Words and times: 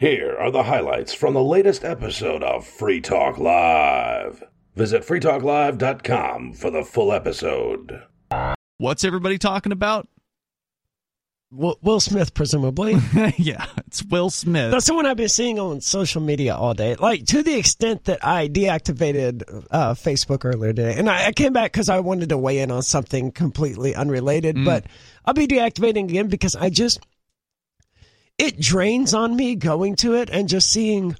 Here 0.00 0.34
are 0.40 0.50
the 0.50 0.62
highlights 0.62 1.12
from 1.12 1.34
the 1.34 1.44
latest 1.44 1.84
episode 1.84 2.42
of 2.42 2.66
Free 2.66 3.02
Talk 3.02 3.36
Live. 3.36 4.42
Visit 4.74 5.02
freetalklive.com 5.02 6.54
for 6.54 6.70
the 6.70 6.84
full 6.84 7.12
episode. 7.12 8.02
What's 8.78 9.04
everybody 9.04 9.36
talking 9.36 9.72
about? 9.72 10.08
Will, 11.50 11.78
Will 11.82 12.00
Smith, 12.00 12.32
presumably. 12.32 12.96
yeah, 13.36 13.66
it's 13.86 14.02
Will 14.02 14.30
Smith. 14.30 14.70
That's 14.70 14.86
the 14.86 14.94
one 14.94 15.04
I've 15.04 15.18
been 15.18 15.28
seeing 15.28 15.58
on 15.58 15.82
social 15.82 16.22
media 16.22 16.56
all 16.56 16.72
day. 16.72 16.94
Like 16.94 17.26
to 17.26 17.42
the 17.42 17.58
extent 17.58 18.04
that 18.04 18.24
I 18.24 18.48
deactivated 18.48 19.66
uh, 19.70 19.92
Facebook 19.92 20.46
earlier 20.46 20.72
today, 20.72 20.94
and 20.96 21.10
I, 21.10 21.26
I 21.26 21.32
came 21.32 21.52
back 21.52 21.72
because 21.72 21.90
I 21.90 22.00
wanted 22.00 22.30
to 22.30 22.38
weigh 22.38 22.60
in 22.60 22.70
on 22.70 22.80
something 22.80 23.32
completely 23.32 23.94
unrelated. 23.94 24.56
Mm. 24.56 24.64
But 24.64 24.86
I'll 25.26 25.34
be 25.34 25.46
deactivating 25.46 26.04
again 26.04 26.28
because 26.28 26.56
I 26.56 26.70
just 26.70 27.06
it 28.40 28.58
drains 28.58 29.14
on 29.14 29.36
me 29.36 29.54
going 29.54 29.96
to 29.96 30.14
it 30.14 30.30
and 30.30 30.48
just 30.48 30.68
seeing 30.70 31.16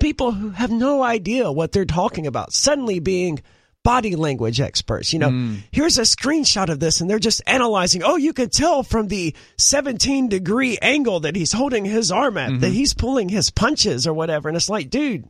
people 0.00 0.32
who 0.32 0.50
have 0.50 0.70
no 0.70 1.02
idea 1.02 1.50
what 1.52 1.72
they're 1.72 1.84
talking 1.84 2.26
about 2.26 2.52
suddenly 2.52 2.98
being 2.98 3.40
body 3.84 4.16
language 4.16 4.60
experts. 4.60 5.12
You 5.12 5.18
know, 5.18 5.28
Mm. 5.28 5.58
here's 5.70 5.98
a 5.98 6.02
screenshot 6.02 6.70
of 6.70 6.80
this 6.80 7.00
and 7.00 7.08
they're 7.10 7.18
just 7.18 7.42
analyzing. 7.46 8.02
Oh, 8.02 8.16
you 8.16 8.32
can 8.32 8.48
tell 8.48 8.82
from 8.82 9.08
the 9.08 9.34
17 9.58 10.28
degree 10.28 10.78
angle 10.80 11.20
that 11.20 11.36
he's 11.36 11.52
holding 11.52 11.84
his 11.84 12.10
arm 12.10 12.38
at, 12.38 12.60
that 12.60 12.72
he's 12.72 12.94
pulling 12.94 13.28
his 13.28 13.50
punches 13.50 14.06
or 14.06 14.14
whatever. 14.14 14.48
And 14.48 14.56
it's 14.56 14.70
like, 14.70 14.88
dude, 14.88 15.28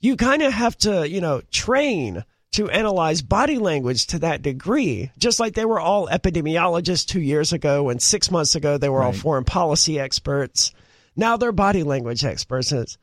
you 0.00 0.16
kind 0.16 0.42
of 0.42 0.52
have 0.52 0.76
to, 0.78 1.08
you 1.08 1.20
know, 1.20 1.42
train 1.52 2.24
to 2.56 2.70
analyze 2.70 3.22
body 3.22 3.58
language 3.58 4.06
to 4.08 4.18
that 4.20 4.42
degree. 4.42 5.10
Just 5.18 5.38
like 5.38 5.54
they 5.54 5.64
were 5.64 5.80
all 5.80 6.08
epidemiologists 6.08 7.06
two 7.06 7.20
years 7.20 7.52
ago 7.52 7.90
and 7.90 8.00
six 8.00 8.30
months 8.30 8.54
ago, 8.54 8.78
they 8.78 8.88
were 8.88 9.02
all 9.02 9.12
foreign 9.12 9.44
policy 9.44 10.00
experts. 10.00 10.72
Now 11.14 11.36
they're 11.36 11.52
body 11.52 11.82
language 11.82 12.24
experts. 12.24 12.98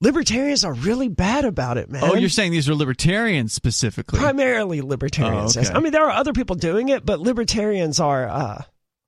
Libertarians 0.00 0.64
are 0.64 0.74
really 0.74 1.08
bad 1.08 1.44
about 1.44 1.76
it, 1.78 1.90
man. 1.90 2.04
oh, 2.04 2.14
you're 2.14 2.28
saying 2.28 2.52
these 2.52 2.68
are 2.68 2.74
libertarians 2.74 3.52
specifically? 3.52 4.18
primarily 4.18 4.80
libertarians. 4.80 5.56
Oh, 5.56 5.60
okay. 5.60 5.70
I 5.72 5.80
mean, 5.80 5.92
there 5.92 6.04
are 6.04 6.12
other 6.12 6.32
people 6.32 6.54
doing 6.54 6.88
it, 6.88 7.04
but 7.04 7.18
libertarians 7.18 7.98
are 7.98 8.28
uh, 8.28 8.62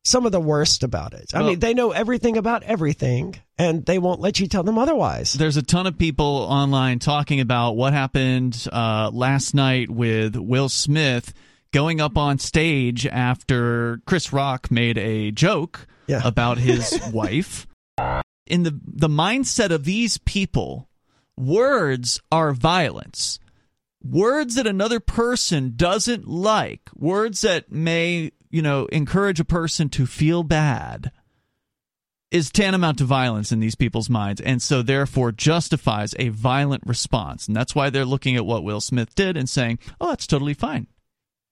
some 0.05 0.25
of 0.27 0.33
the 0.33 0.41
worst 0.41 0.83
about 0.83 1.12
it. 1.15 1.31
I 1.34 1.41
Well- 1.41 1.48
mean, 1.51 1.59
they 1.61 1.75
know 1.75 1.91
everything 1.91 2.37
about 2.37 2.62
everything, 2.62 3.37
and 3.59 3.84
they 3.84 3.98
won't 3.98 4.20
let 4.20 4.41
you 4.41 4.47
tell 4.47 4.62
them 4.62 4.79
otherwise. 4.79 5.34
There's 5.34 5.56
a 5.56 5.62
ton 5.62 5.87
of 5.87 5.98
people 5.98 6.25
online 6.48 6.98
talking 6.98 7.41
about 7.41 7.77
what 7.77 7.93
happened 7.93 8.67
uh, 8.73 9.11
last 9.12 9.55
night 9.55 9.91
with 9.91 10.37
Will 10.37 10.69
Smith 10.69 11.33
going 11.73 12.01
up 12.01 12.17
on 12.19 12.39
stage 12.39 13.06
after 13.06 14.01
Chris 14.06 14.33
Rock 14.33 14.71
made 14.71 14.97
a 14.98 15.31
joke 15.31 15.87
Yeah. 16.06 16.23
about 16.25 16.59
his 16.59 16.98
wife. 17.12 17.67
In 18.47 18.65
the 18.65 18.81
the 18.84 19.09
mindset 19.09 19.71
of 19.71 19.84
these 19.84 20.19
people, 20.19 20.89
words 21.37 22.21
are 22.33 22.53
violence. 22.53 23.39
Words 24.03 24.55
that 24.55 24.67
another 24.67 24.98
person 24.98 25.75
doesn't 25.77 26.27
like, 26.27 26.89
words 26.95 27.43
that 27.43 27.71
may, 27.71 28.33
you 28.51 28.62
know, 28.62 28.87
encourage 28.87 29.41
a 29.41 29.45
person 29.45 29.89
to 29.91 30.06
feel 30.06 30.43
bad 30.43 31.12
is 32.31 32.51
tantamount 32.51 32.98
to 32.98 33.05
violence 33.05 33.51
in 33.51 33.59
these 33.59 33.75
people's 33.75 34.09
minds 34.09 34.41
and 34.41 34.62
so 34.62 34.83
therefore 34.83 35.33
justifies 35.33 36.15
a 36.19 36.29
violent 36.29 36.83
response. 36.87 37.48
And 37.48 37.56
that's 37.56 37.75
why 37.75 37.91
they're 37.91 38.05
looking 38.05 38.37
at 38.37 38.47
what 38.47 38.62
Will 38.62 38.81
Smith 38.81 39.15
did 39.15 39.37
and 39.37 39.48
saying, 39.48 39.81
"Oh, 40.01 40.11
that's 40.11 40.27
totally 40.27 40.55
fine." 40.55 40.87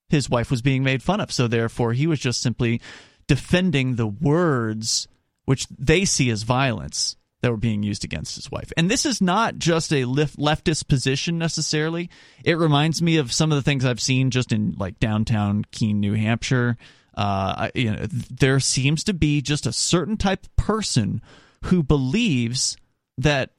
His 0.08 0.30
wife 0.30 0.50
was 0.50 0.62
being 0.62 0.84
made 0.84 1.02
fun 1.02 1.20
of, 1.20 1.32
so 1.32 1.48
therefore 1.48 1.92
he 1.92 2.06
was 2.06 2.20
just 2.20 2.40
simply 2.40 2.80
defending 3.26 3.96
the 3.96 4.06
words 4.06 5.08
which 5.44 5.66
they 5.66 6.04
see 6.04 6.30
as 6.30 6.44
violence 6.44 7.16
that 7.40 7.50
were 7.50 7.56
being 7.56 7.82
used 7.82 8.04
against 8.04 8.36
his 8.36 8.50
wife. 8.50 8.72
And 8.76 8.90
this 8.90 9.06
is 9.06 9.20
not 9.20 9.58
just 9.58 9.92
a 9.92 10.04
leftist 10.04 10.88
position 10.88 11.38
necessarily. 11.38 12.10
It 12.44 12.58
reminds 12.58 13.00
me 13.00 13.16
of 13.16 13.32
some 13.32 13.52
of 13.52 13.56
the 13.56 13.62
things 13.62 13.84
I've 13.84 14.00
seen 14.00 14.30
just 14.30 14.52
in 14.52 14.74
like 14.76 14.98
downtown 14.98 15.64
Keene, 15.70 16.00
New 16.00 16.14
Hampshire. 16.14 16.76
Uh, 17.14 17.68
you 17.74 17.92
know, 17.92 18.06
there 18.08 18.60
seems 18.60 19.04
to 19.04 19.14
be 19.14 19.40
just 19.40 19.66
a 19.66 19.72
certain 19.72 20.16
type 20.16 20.44
of 20.44 20.56
person 20.56 21.22
who 21.64 21.82
believes 21.82 22.76
that 23.18 23.50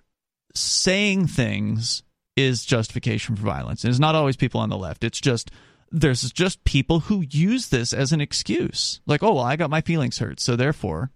saying 0.55 1.27
things 1.27 2.03
is 2.35 2.65
justification 2.65 3.35
for 3.35 3.43
violence. 3.43 3.83
And 3.83 3.91
it's 3.91 3.99
not 3.99 4.15
always 4.15 4.37
people 4.37 4.61
on 4.61 4.69
the 4.69 4.77
left. 4.77 5.03
It's 5.03 5.19
just 5.19 5.51
there's 5.91 6.31
just 6.31 6.63
people 6.63 7.01
who 7.01 7.25
use 7.29 7.69
this 7.69 7.93
as 7.93 8.11
an 8.11 8.21
excuse. 8.21 9.01
Like, 9.05 9.23
oh, 9.23 9.33
well, 9.33 9.43
I 9.43 9.55
got 9.55 9.69
my 9.69 9.81
feelings 9.81 10.19
hurt, 10.19 10.39
so 10.39 10.55
therefore 10.55 11.11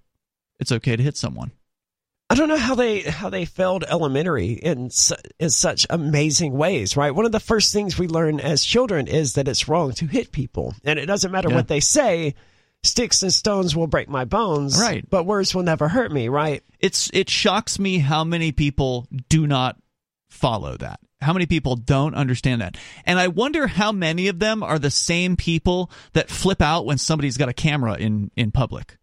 it's 0.59 0.71
okay 0.71 0.95
to 0.95 1.03
hit 1.03 1.17
someone. 1.17 1.51
I 2.33 2.35
don't 2.35 2.49
know 2.49 2.57
how 2.57 2.73
they 2.73 3.01
how 3.01 3.29
they 3.29 3.45
failed 3.45 3.83
elementary 3.87 4.53
in 4.53 4.89
su- 4.89 5.13
in 5.39 5.51
such 5.51 5.85
amazing 5.91 6.53
ways, 6.53 6.97
right? 6.97 7.13
One 7.13 7.25
of 7.27 7.31
the 7.31 7.39
first 7.39 7.71
things 7.71 7.99
we 7.99 8.07
learn 8.07 8.39
as 8.39 8.65
children 8.65 9.07
is 9.07 9.33
that 9.33 9.47
it's 9.47 9.67
wrong 9.67 9.91
to 9.93 10.07
hit 10.07 10.31
people, 10.31 10.73
and 10.83 10.97
it 10.97 11.05
doesn't 11.05 11.31
matter 11.31 11.49
Yeah. 11.49 11.55
what 11.57 11.67
they 11.67 11.79
say. 11.79 12.33
Sticks 12.81 13.21
and 13.21 13.31
stones 13.31 13.75
will 13.75 13.85
break 13.85 14.09
my 14.09 14.25
bones, 14.25 14.77
Right. 14.81 15.07
But 15.07 15.25
words 15.27 15.53
will 15.53 15.61
never 15.61 15.87
hurt 15.87 16.11
me, 16.11 16.27
right? 16.27 16.63
It's 16.79 17.09
it 17.13 17.29
shocks 17.29 17.77
me 17.77 17.99
how 17.99 18.23
many 18.23 18.51
people 18.51 19.07
do 19.29 19.45
not 19.45 19.77
follow 20.27 20.75
that. 20.77 20.99
How 21.21 21.33
many 21.33 21.45
people 21.45 21.75
don't 21.75 22.15
understand 22.15 22.61
that? 22.61 22.75
And 23.05 23.19
I 23.19 23.27
wonder 23.27 23.67
how 23.67 23.91
many 23.91 24.27
of 24.27 24.39
them 24.39 24.63
are 24.63 24.79
the 24.79 24.89
same 24.91 25.37
people 25.37 25.91
that 26.13 26.31
flip 26.31 26.63
out 26.63 26.85
when 26.87 26.97
somebody's 26.97 27.37
got 27.37 27.47
a 27.47 27.53
camera 27.53 27.93
in 27.93 28.31
in 28.35 28.49
public. 28.51 28.97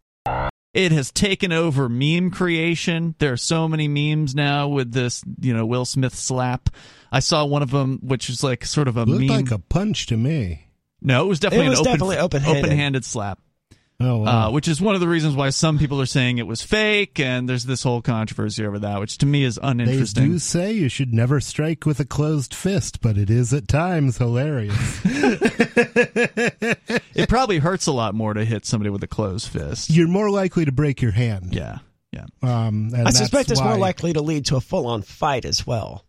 It 0.73 0.93
has 0.93 1.11
taken 1.11 1.51
over 1.53 1.89
meme 1.89 2.31
creation. 2.31 3.17
There 3.19 3.33
are 3.33 3.37
so 3.37 3.67
many 3.67 3.89
memes 3.89 4.35
now 4.35 4.69
with 4.69 4.93
this, 4.93 5.23
you 5.41 5.53
know, 5.53 5.67
Will 5.67 5.85
Smith 5.85 6.15
slap. 6.15 6.71
I 7.11 7.19
saw 7.21 7.45
one 7.45 7.63
of 7.63 7.71
them, 7.73 7.99
which 8.03 8.31
is 8.31 8.45
like 8.45 8.65
sort 8.65 8.87
of 8.87 8.97
a 8.97 9.05
Looked 9.05 9.21
meme. 9.21 9.29
like 9.29 9.51
a 9.51 9.59
punch 9.59 10.07
to 10.07 10.17
me. 10.17 10.69
no, 11.03 11.25
it 11.25 11.29
was 11.29 11.41
definitely 11.41 11.67
It 11.67 11.71
was 11.71 11.81
an 11.81 11.87
open, 11.87 11.93
definitely 11.93 12.19
open-handed. 12.19 12.65
open-handed 12.65 13.05
slap. 13.05 13.41
Oh, 14.03 14.19
wow. 14.19 14.49
uh, 14.49 14.51
which 14.51 14.67
is 14.67 14.81
one 14.81 14.95
of 14.95 15.01
the 15.03 15.09
reasons 15.09 15.37
why 15.37 15.51
some 15.51 15.79
people 15.79 16.01
are 16.01 16.07
saying 16.07 16.39
it 16.39 16.47
was 16.47 16.63
fake, 16.63 17.21
and 17.21 17.47
there's 17.49 17.65
this 17.67 17.83
whole 17.83 18.01
controversy 18.01 18.65
over 18.65 18.79
that, 18.79 18.99
which 18.99 19.19
to 19.19 19.27
me 19.27 19.45
is 19.45 19.59
uninteresting. 19.63 20.23
they 20.23 20.29
do 20.31 20.39
say 20.39 20.73
you 20.73 20.89
should 20.89 21.13
never 21.13 21.39
strike 21.41 21.85
with 21.85 22.01
a 22.01 22.07
closed 22.07 22.55
fist, 22.55 23.03
but 23.03 23.19
it 23.19 23.29
is 23.29 23.53
at 23.53 23.69
times 23.69 24.17
hilarious. 24.19 25.01
It 27.15 27.29
probably 27.29 27.59
hurts 27.59 27.87
a 27.87 27.93
lot 27.93 28.15
more 28.15 28.33
to 28.35 28.45
hit 28.45 28.65
somebody 28.65 28.89
with 28.89 29.03
a 29.03 29.07
closed 29.07 29.49
fist. 29.49 29.91
You're 29.91 30.09
more 30.09 30.31
likely 30.31 30.65
to 30.65 30.73
break 30.73 31.03
your 31.03 31.11
hand. 31.13 31.55
Yeah, 31.55 31.79
yeah, 32.13 32.25
Um, 32.43 32.91
and 32.95 33.07
I 33.07 33.11
suspect 33.11 33.51
it's 33.51 33.61
more 33.61 33.77
likely 33.77 34.13
to 34.15 34.23
lead 34.23 34.47
to 34.47 34.57
a 34.57 34.61
full 34.61 34.87
on 34.87 35.03
fight 35.03 35.45
as 35.45 35.67
well. 35.67 36.05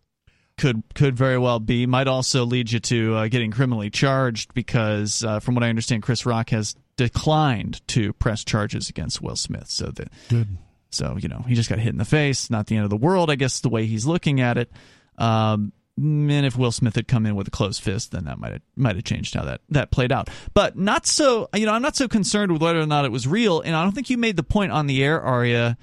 could 0.56 0.82
could 0.94 1.16
very 1.16 1.38
well 1.38 1.60
be. 1.60 1.86
Might 1.86 2.08
also 2.08 2.44
lead 2.46 2.72
you 2.72 2.80
to 2.80 3.14
uh, 3.16 3.28
getting 3.28 3.50
criminally 3.50 3.90
charged 3.90 4.54
because, 4.54 5.22
uh, 5.22 5.40
from 5.40 5.54
what 5.54 5.64
I 5.64 5.68
understand, 5.68 6.02
Chris 6.02 6.24
Rock 6.24 6.50
has 6.50 6.76
declined 6.96 7.86
to 7.88 8.12
press 8.14 8.44
charges 8.44 8.88
against 8.88 9.22
Will 9.22 9.36
Smith. 9.36 9.68
So 9.68 9.86
that 9.86 10.08
Good. 10.28 10.48
So, 10.90 11.16
you 11.18 11.28
know, 11.28 11.42
he 11.48 11.54
just 11.54 11.70
got 11.70 11.78
hit 11.78 11.92
in 11.92 11.98
the 11.98 12.04
face. 12.04 12.50
Not 12.50 12.66
the 12.66 12.76
end 12.76 12.84
of 12.84 12.90
the 12.90 12.96
world, 12.96 13.30
I 13.30 13.34
guess, 13.34 13.60
the 13.60 13.70
way 13.70 13.86
he's 13.86 14.04
looking 14.04 14.40
at 14.40 14.58
it. 14.58 14.70
Um, 15.16 15.72
and 15.96 16.46
if 16.46 16.56
Will 16.56 16.72
Smith 16.72 16.94
had 16.94 17.08
come 17.08 17.26
in 17.26 17.34
with 17.34 17.48
a 17.48 17.50
closed 17.50 17.82
fist, 17.82 18.12
then 18.12 18.24
that 18.24 18.38
might 18.38 18.52
have 18.52 18.62
might 18.76 18.96
have 18.96 19.04
changed 19.04 19.34
how 19.34 19.44
that 19.44 19.60
that 19.70 19.90
played 19.90 20.12
out. 20.12 20.30
But 20.54 20.76
not 20.76 21.06
so. 21.06 21.48
You 21.54 21.66
know, 21.66 21.72
I'm 21.72 21.82
not 21.82 21.96
so 21.96 22.08
concerned 22.08 22.52
with 22.52 22.62
whether 22.62 22.80
or 22.80 22.86
not 22.86 23.04
it 23.04 23.12
was 23.12 23.26
real. 23.26 23.60
And 23.60 23.76
I 23.76 23.82
don't 23.82 23.92
think 23.92 24.10
you 24.10 24.16
made 24.16 24.36
the 24.36 24.42
point 24.42 24.72
on 24.72 24.86
the 24.86 25.02
air, 25.04 25.20
Aria, 25.20 25.76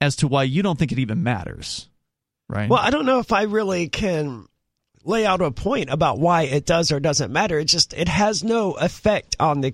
as 0.00 0.16
to 0.16 0.28
why 0.28 0.44
you 0.44 0.62
don't 0.62 0.78
think 0.78 0.92
it 0.92 0.98
even 0.98 1.22
matters. 1.22 1.88
Right? 2.48 2.68
Well, 2.68 2.80
I 2.80 2.90
don't 2.90 3.06
know 3.06 3.20
if 3.20 3.32
I 3.32 3.42
really 3.42 3.88
can 3.88 4.46
lay 5.04 5.24
out 5.26 5.40
a 5.40 5.50
point 5.50 5.90
about 5.90 6.18
why 6.18 6.42
it 6.42 6.66
does 6.66 6.92
or 6.92 7.00
doesn't 7.00 7.32
matter. 7.32 7.58
It 7.58 7.64
just 7.66 7.92
it 7.94 8.08
has 8.08 8.44
no 8.44 8.72
effect 8.72 9.36
on 9.40 9.60
the 9.60 9.70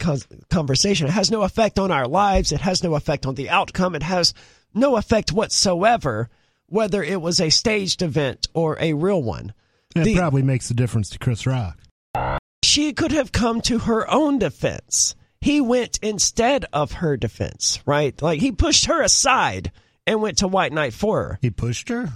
conversation. 0.50 1.06
It 1.06 1.12
has 1.12 1.30
no 1.30 1.42
effect 1.42 1.78
on 1.78 1.90
our 1.90 2.06
lives. 2.06 2.52
It 2.52 2.60
has 2.60 2.82
no 2.82 2.94
effect 2.94 3.26
on 3.26 3.34
the 3.34 3.50
outcome. 3.50 3.94
It 3.94 4.02
has 4.02 4.34
no 4.74 4.96
effect 4.96 5.32
whatsoever 5.32 6.28
whether 6.68 7.02
it 7.02 7.20
was 7.20 7.40
a 7.40 7.50
staged 7.50 8.02
event 8.02 8.48
or 8.52 8.76
a 8.80 8.92
real 8.92 9.22
one. 9.22 9.52
It 9.94 10.04
The- 10.04 10.16
probably 10.16 10.42
makes 10.42 10.70
a 10.70 10.74
difference 10.74 11.08
to 11.10 11.18
Chris 11.18 11.46
Rock. 11.46 11.78
She 12.64 12.92
could 12.92 13.12
have 13.12 13.32
come 13.32 13.60
to 13.62 13.78
her 13.80 14.10
own 14.10 14.38
defense. 14.38 15.14
He 15.40 15.60
went 15.60 15.98
instead 16.02 16.64
of 16.72 16.92
her 16.92 17.16
defense, 17.16 17.78
right? 17.86 18.20
Like 18.20 18.40
he 18.40 18.50
pushed 18.52 18.86
her 18.86 19.00
aside 19.02 19.70
and 20.06 20.20
went 20.20 20.38
to 20.38 20.48
White 20.48 20.72
Knight 20.72 20.92
for 20.92 21.22
her. 21.22 21.38
He 21.40 21.50
pushed 21.50 21.88
her? 21.88 22.10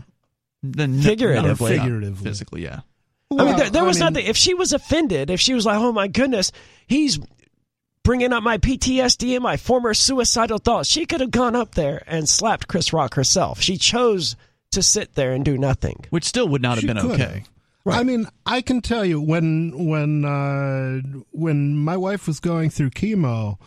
Then 0.62 1.00
Figuratively. 1.00 1.78
Figuratively. 1.78 2.24
physically, 2.24 2.62
yeah. 2.64 2.80
I 3.32 3.34
mean, 3.34 3.46
Well, 3.46 3.56
there, 3.58 3.70
there 3.70 3.82
I 3.82 3.86
was 3.86 3.98
mean- 4.00 4.12
nothing. 4.12 4.26
If 4.26 4.36
she 4.36 4.54
was 4.54 4.72
offended, 4.72 5.30
if 5.30 5.40
she 5.40 5.54
was 5.54 5.64
like, 5.66 5.78
"Oh 5.78 5.92
my 5.92 6.08
goodness, 6.08 6.50
he's 6.86 7.18
bringing 8.02 8.32
up 8.32 8.42
my 8.42 8.58
PTSD 8.58 9.34
and 9.36 9.42
my 9.42 9.56
former 9.56 9.94
suicidal 9.94 10.58
thoughts," 10.58 10.88
she 10.88 11.06
could 11.06 11.20
have 11.20 11.30
gone 11.30 11.54
up 11.54 11.74
there 11.74 12.02
and 12.06 12.28
slapped 12.28 12.66
Chris 12.68 12.92
Rock 12.92 13.14
herself. 13.14 13.60
She 13.60 13.76
chose 13.76 14.36
to 14.72 14.82
sit 14.82 15.14
there 15.14 15.32
and 15.32 15.44
do 15.44 15.56
nothing. 15.58 16.04
Which 16.10 16.24
still 16.24 16.48
would 16.48 16.62
not 16.62 16.72
have 16.72 16.80
She 16.80 16.86
been 16.88 16.96
could 16.98 17.12
okay. 17.20 17.44
have. 17.86 17.94
I 17.94 18.02
mean, 18.02 18.26
I 18.46 18.60
can 18.62 18.80
tell 18.82 19.04
you 19.04 19.20
when 19.20 19.86
when 19.86 20.24
uh, 20.24 21.00
when 21.30 21.76
my 21.76 21.96
wife 21.96 22.26
was 22.26 22.40
going 22.40 22.70
through 22.70 22.90
chemo, 22.90 23.58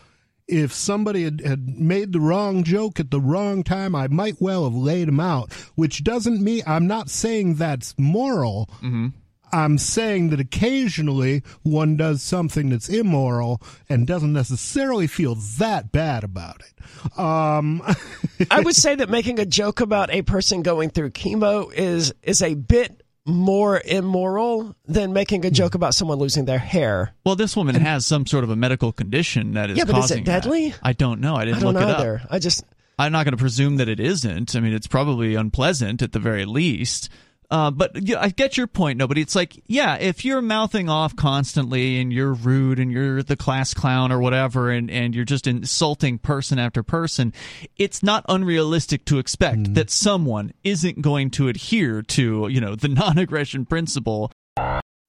if 0.48 0.72
somebody 0.74 1.24
had, 1.24 1.42
had 1.42 1.80
made 1.80 2.12
the 2.14 2.20
wrong 2.20 2.64
joke 2.64 3.00
at 3.00 3.12
the 3.12 3.20
wrong 3.20 3.64
time, 3.64 3.96
I 3.96 4.08
might 4.10 4.42
well 4.42 4.66
have 4.66 4.76
laid 4.76 5.08
him 5.08 5.20
out, 5.22 5.52
which 5.76 6.04
doesn't 6.04 6.42
mean 6.42 6.64
I'm 6.68 6.86
not 6.86 7.10
saying 7.10 7.56
that's 7.56 7.96
moral. 7.98 8.70
Mm-hmm. 8.82 9.08
I'm 9.54 9.78
saying 9.78 10.30
that 10.32 10.40
occasionally 10.40 11.44
one 11.62 11.96
does 11.96 12.22
something 12.22 12.70
that's 12.70 12.90
immoral 12.90 13.62
and 13.88 14.08
doesn't 14.08 14.34
necessarily 14.34 15.08
feel 15.08 15.36
that 15.60 15.92
bad 15.92 16.24
about 16.24 16.62
it. 16.62 17.20
Um, 17.20 17.82
I 18.52 18.62
would 18.62 18.76
say 18.76 18.96
that 18.96 19.10
making 19.10 19.40
a 19.40 19.46
joke 19.46 19.80
about 19.80 20.10
a 20.10 20.24
person 20.24 20.64
going 20.64 20.90
through 20.90 21.12
chemo 21.12 21.72
is 21.74 22.14
is 22.24 22.42
a 22.42 22.56
bit 22.56 23.04
more 23.26 23.82
immoral 23.86 24.76
than 24.86 25.14
making 25.14 25.46
a 25.46 25.52
joke 25.52 25.76
about 25.76 25.96
someone 25.96 26.18
losing 26.18 26.46
their 26.46 26.60
hair. 26.60 27.14
Well, 27.26 27.36
this 27.36 27.56
woman 27.56 27.76
has 27.76 28.06
some 28.06 28.26
sort 28.26 28.44
of 28.44 28.50
a 28.50 28.56
medical 28.56 28.92
condition 28.92 29.54
that 29.54 29.70
is 29.70 29.78
Yeah, 29.78 29.86
but 29.86 29.92
is 29.92 29.98
it 29.98 30.02
causing 30.02 30.24
that. 30.26 30.44
deadly? 30.44 30.74
I 30.82 30.92
don't 30.94 31.22
know. 31.22 31.36
I 31.36 31.46
didn't 31.46 31.58
I 31.58 31.62
don't 31.62 31.74
look 31.74 31.84
know 31.84 31.90
it 31.90 32.22
up. 32.22 32.28
I 32.30 32.40
just 32.40 32.66
I'm 33.00 33.12
not 33.12 33.24
going 33.24 33.32
to 33.32 33.38
presume 33.42 33.78
that 33.78 33.88
it 33.88 34.00
isn't. 34.00 34.56
I 34.56 34.60
mean, 34.60 34.74
it's 34.74 34.88
probably 34.88 35.36
unpleasant 35.36 36.02
at 36.02 36.12
the 36.12 36.20
very 36.20 36.46
least. 36.46 37.10
Uh, 37.54 37.70
but 37.70 37.92
yeah, 38.02 38.20
I 38.20 38.30
get 38.30 38.58
your 38.58 38.66
point, 38.66 38.98
nobody. 38.98 39.22
It's 39.22 39.36
like, 39.36 39.62
yeah, 39.68 39.96
if 39.98 40.26
you're 40.26 40.42
mouthing 40.42 40.90
off 40.90 41.16
constantly 41.16 42.02
and 42.02 42.12
you're 42.12 42.34
rude 42.34 42.80
and 42.80 42.92
you're 42.92 43.22
the 43.22 43.36
class 43.36 43.76
clown 43.76 44.12
or 44.12 44.20
whatever, 44.20 44.72
and, 44.72 44.90
and 44.90 45.14
you're 45.14 45.24
just 45.24 45.46
insulting 45.46 46.18
person 46.18 46.58
after 46.58 46.82
person, 46.82 47.32
it's 47.78 48.02
not 48.02 48.26
unrealistic 48.28 49.06
to 49.06 49.20
expect 49.20 49.76
that 49.76 49.92
someone 49.92 50.52
isn't 50.64 51.04
going 51.04 51.30
to 51.30 51.48
adhere 51.48 52.02
to, 52.02 52.48
you 52.48 52.60
know, 52.60 52.74
the 52.74 52.88
non-aggression 52.90 53.68
principle. 53.68 54.32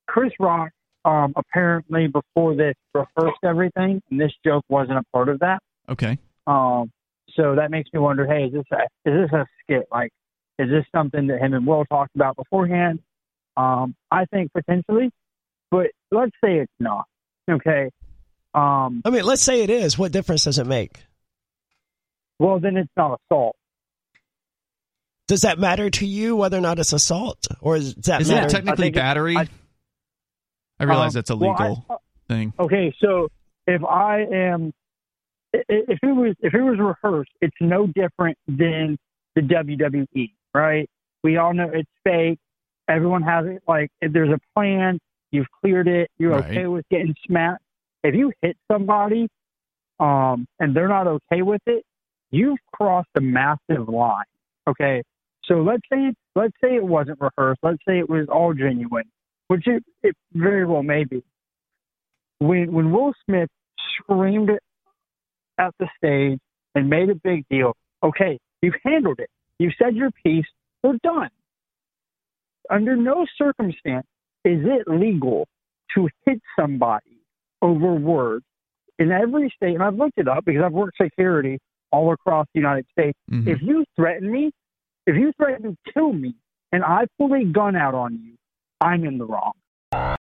Chris 0.06 0.32
Rock 0.38 0.70
um, 1.06 1.32
apparently 1.36 2.08
before 2.08 2.54
this 2.54 2.74
rehearsed 2.92 3.42
everything, 3.42 4.02
and 4.10 4.20
this 4.20 4.32
joke 4.44 4.64
wasn't 4.68 4.98
a 4.98 5.02
part 5.14 5.30
of 5.30 5.38
that. 5.38 5.60
Okay. 5.88 6.18
Um, 6.46 6.90
so 7.36 7.54
that 7.54 7.70
makes 7.70 7.88
me 7.94 8.00
wonder, 8.00 8.26
hey, 8.26 8.44
is 8.44 8.52
this 8.52 8.64
a, 8.70 9.08
is 9.08 9.30
this 9.30 9.32
a 9.32 9.46
skit? 9.62 9.86
Like, 9.90 10.10
is 10.58 10.68
this 10.70 10.84
something 10.94 11.26
that 11.28 11.40
him 11.40 11.54
and 11.54 11.66
Will 11.66 11.84
talked 11.86 12.14
about 12.14 12.36
beforehand? 12.36 13.00
Um, 13.56 13.94
I 14.10 14.24
think 14.26 14.52
potentially, 14.52 15.10
but 15.70 15.88
let's 16.10 16.32
say 16.44 16.58
it's 16.58 16.72
not. 16.80 17.04
Okay. 17.50 17.90
Um, 18.54 19.02
I 19.04 19.10
mean, 19.10 19.24
let's 19.24 19.42
say 19.42 19.62
it 19.62 19.70
is. 19.70 19.98
What 19.98 20.12
difference 20.12 20.44
does 20.44 20.58
it 20.58 20.66
make? 20.66 21.04
well, 22.38 22.58
then 22.58 22.76
it's 22.76 22.90
not 22.96 23.18
assault. 23.30 23.54
Does 25.28 25.42
that 25.42 25.58
matter 25.58 25.88
to 25.88 26.06
you 26.06 26.36
whether 26.36 26.58
or 26.58 26.60
not 26.60 26.78
it's 26.78 26.92
assault, 26.92 27.46
or 27.60 27.76
is 27.76 27.94
that 27.94 28.20
Isn't 28.22 28.34
matter? 28.34 28.46
it 28.46 28.50
technically 28.50 28.84
I 28.84 28.86
think 28.86 28.96
it- 28.96 28.98
battery? 28.98 29.36
I- 29.36 29.48
I, 30.80 30.84
realize 30.84 31.14
Um, 31.14 31.18
that's 31.20 31.30
a 31.30 31.36
well, 31.36 31.54
I- 31.56 31.68
legal 31.68 32.02
thing. 32.28 32.52
Okay, 32.58 32.92
so 33.00 33.28
if 33.66 33.82
I 33.84 34.20
am, 34.22 34.72
i- 35.54 35.58
i- 35.58 35.62
if 35.88 35.98
it 36.02 36.12
was 36.12 36.34
if 36.40 36.52
it 36.52 36.60
was 36.62 36.78
rehearsed, 36.78 37.30
it's 37.40 37.56
no 37.60 37.86
different 37.86 38.36
than 38.48 38.98
the 39.36 39.42
WWE, 39.42 40.34
right? 40.54 40.88
We 41.22 41.36
all 41.36 41.54
know 41.54 41.70
it's 41.72 41.90
fake. 42.04 42.38
Everyone 42.88 43.22
has 43.22 43.46
it. 43.46 43.62
Like 43.66 43.90
if 44.00 44.12
there's 44.12 44.30
a 44.30 44.38
plan, 44.54 44.98
you've 45.30 45.46
cleared 45.60 45.88
it. 45.88 46.10
You're 46.18 46.32
Right. 46.32 46.50
okay 46.50 46.66
with 46.66 46.86
getting 46.90 47.14
smacked. 47.26 47.62
If 48.02 48.14
you 48.14 48.32
hit 48.42 48.56
somebody, 48.70 49.28
um, 50.00 50.46
and 50.60 50.74
they're 50.76 50.88
not 50.88 51.06
okay 51.06 51.42
with 51.42 51.62
it, 51.66 51.84
you've 52.30 52.58
crossed 52.74 53.08
a 53.16 53.20
massive 53.20 53.88
line. 53.88 54.24
Okay, 54.66 55.02
so 55.44 55.62
let's 55.62 55.82
say 55.92 56.12
let's 56.34 56.54
say 56.62 56.76
it 56.76 56.84
wasn't 56.84 57.20
rehearsed. 57.20 57.60
Let's 57.62 57.82
say 57.86 57.98
it 57.98 58.08
was 58.08 58.26
all 58.28 58.54
genuine, 58.54 59.10
which 59.48 59.66
it, 59.66 59.82
it 60.02 60.14
very 60.34 60.66
well 60.66 60.82
may 60.82 61.04
be 61.04 61.22
when 62.38 62.72
when 62.72 62.90
Will 62.92 63.12
Smith 63.24 63.48
screamed 63.98 64.50
at 65.58 65.74
the 65.78 65.88
stage 65.96 66.38
and 66.74 66.90
made 66.90 67.10
a 67.10 67.14
big 67.14 67.44
deal, 67.48 67.76
okay, 68.02 68.38
you've 68.62 68.74
handled 68.84 69.20
it. 69.20 69.30
You've 69.58 69.74
said 69.80 69.94
your 69.94 70.10
piece. 70.24 70.46
We're 70.82 70.98
done. 71.02 71.30
Under 72.70 72.96
no 72.96 73.26
circumstance 73.36 74.06
is 74.44 74.60
it 74.64 74.88
legal 74.88 75.46
to 75.94 76.08
hit 76.26 76.40
somebody 76.58 77.20
over 77.62 77.94
words. 77.94 78.44
In 78.98 79.10
every 79.10 79.52
state, 79.56 79.74
and 79.74 79.82
I've 79.82 79.96
looked 79.96 80.18
it 80.18 80.28
up 80.28 80.44
because 80.44 80.62
I've 80.64 80.72
worked 80.72 80.98
security 81.02 81.58
all 81.90 82.12
across 82.12 82.46
the 82.54 82.60
United 82.60 82.86
States. 82.92 83.18
Mhm. 83.28 83.48
If 83.48 83.60
you 83.60 83.84
threaten 83.96 84.30
me, 84.30 84.52
if 85.06 85.16
you 85.16 85.32
threaten 85.36 85.72
to 85.72 85.92
kill 85.92 86.12
me, 86.12 86.34
and 86.70 86.84
I 86.84 87.06
pull 87.18 87.34
a 87.34 87.44
gun 87.44 87.74
out 87.74 87.94
on 87.94 88.14
you, 88.14 88.36
I'm 88.80 89.04
in 89.04 89.18
the 89.18 89.26
wrong. 89.26 89.52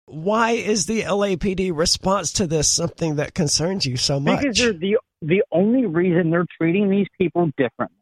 Why 0.05 0.51
is 0.51 0.85
the 0.85 1.03
LAPD 1.03 1.71
response 1.71 2.33
to 2.33 2.45
this 2.45 2.67
something 2.67 3.15
that 3.15 3.33
concerns 3.33 3.85
you 3.85 3.97
so 3.97 4.19
much? 4.19 4.41
Because 4.41 4.57
they're 4.57 4.73
the 4.73 4.97
the 5.21 5.43
only 5.51 5.85
reason 5.85 6.29
they're 6.29 6.47
treating 6.57 6.89
these 6.89 7.07
people 7.17 7.51
differently. 7.57 7.97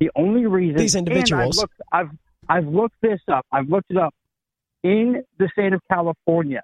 The 0.00 0.10
only 0.16 0.46
reason 0.46 0.78
These 0.78 0.94
individuals. 0.96 1.58
I've 1.58 1.62
looked, 1.62 1.80
I've 1.92 2.10
I've 2.48 2.66
looked 2.66 2.96
this 3.02 3.20
up. 3.30 3.46
I've 3.52 3.68
looked 3.68 3.90
it 3.90 3.98
up. 3.98 4.14
In 4.82 5.22
the 5.38 5.48
state 5.52 5.74
of 5.74 5.80
California, 5.92 6.62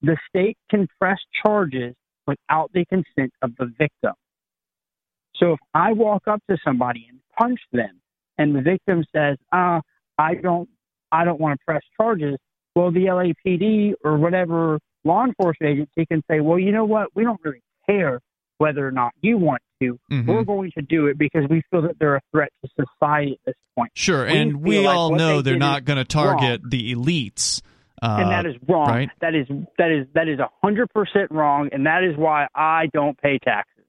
the 0.00 0.16
state 0.28 0.56
can 0.70 0.88
press 0.98 1.18
charges 1.44 1.94
without 2.26 2.70
the 2.72 2.86
consent 2.86 3.32
of 3.42 3.54
the 3.58 3.66
victim. 3.78 4.14
So 5.36 5.52
if 5.52 5.60
I 5.74 5.92
walk 5.92 6.22
up 6.26 6.42
to 6.50 6.56
somebody 6.64 7.06
and 7.08 7.20
punch 7.38 7.60
them, 7.70 8.00
and 8.38 8.54
the 8.54 8.62
victim 8.62 9.04
says, 9.14 9.36
"Uh, 9.52 9.80
I 10.16 10.34
don't, 10.34 10.68
I 11.12 11.24
don't 11.24 11.38
want 11.38 11.60
to 11.60 11.64
press 11.66 11.82
charges," 11.98 12.38
well, 12.74 12.90
the 12.90 13.06
LAPD 13.06 13.92
or 14.02 14.16
whatever 14.16 14.78
law 15.04 15.24
enforcement 15.24 15.72
agency 15.72 16.06
can 16.06 16.22
say, 16.30 16.40
"Well, 16.40 16.58
you 16.58 16.72
know 16.72 16.86
what? 16.86 17.08
We 17.14 17.24
don't 17.24 17.40
really 17.44 17.62
care 17.84 18.20
whether 18.56 18.86
or 18.86 18.90
not 18.90 19.12
you 19.20 19.36
want 19.36 19.60
to. 19.82 19.98
Mhm. 20.10 20.26
We're 20.26 20.44
going 20.44 20.72
to 20.72 20.82
do 20.82 21.06
it 21.06 21.18
because 21.18 21.48
we 21.48 21.62
feel 21.70 21.82
that 21.82 21.98
they're 21.98 22.16
a 22.16 22.22
threat 22.32 22.50
to 22.64 22.70
society 22.86 23.32
at 23.32 23.38
this 23.46 23.54
point." 23.76 23.90
Sure, 23.94 24.24
we 24.26 24.36
and 24.36 24.56
we 24.62 24.80
like 24.80 24.96
all 24.96 25.14
know 25.14 25.36
they 25.42 25.50
they're 25.52 25.58
not 25.58 25.84
going 25.84 25.98
to 25.98 26.04
target 26.04 26.62
the 26.68 26.94
elites. 26.94 27.62
Uh, 28.02 28.16
and 28.20 28.30
that 28.30 28.46
is 28.46 28.54
wrong. 28.66 28.88
right? 28.88 29.10
That 29.20 29.34
is 29.34 29.46
that 29.76 29.90
is 29.90 30.06
that 30.14 30.26
is 30.28 30.38
a 30.38 30.48
hundred 30.62 30.88
percent 30.90 31.30
wrong, 31.30 31.68
and 31.72 31.84
that 31.86 32.02
is 32.02 32.16
why 32.16 32.46
I 32.54 32.86
don't 32.94 33.20
pay 33.20 33.38
taxes. 33.38 33.84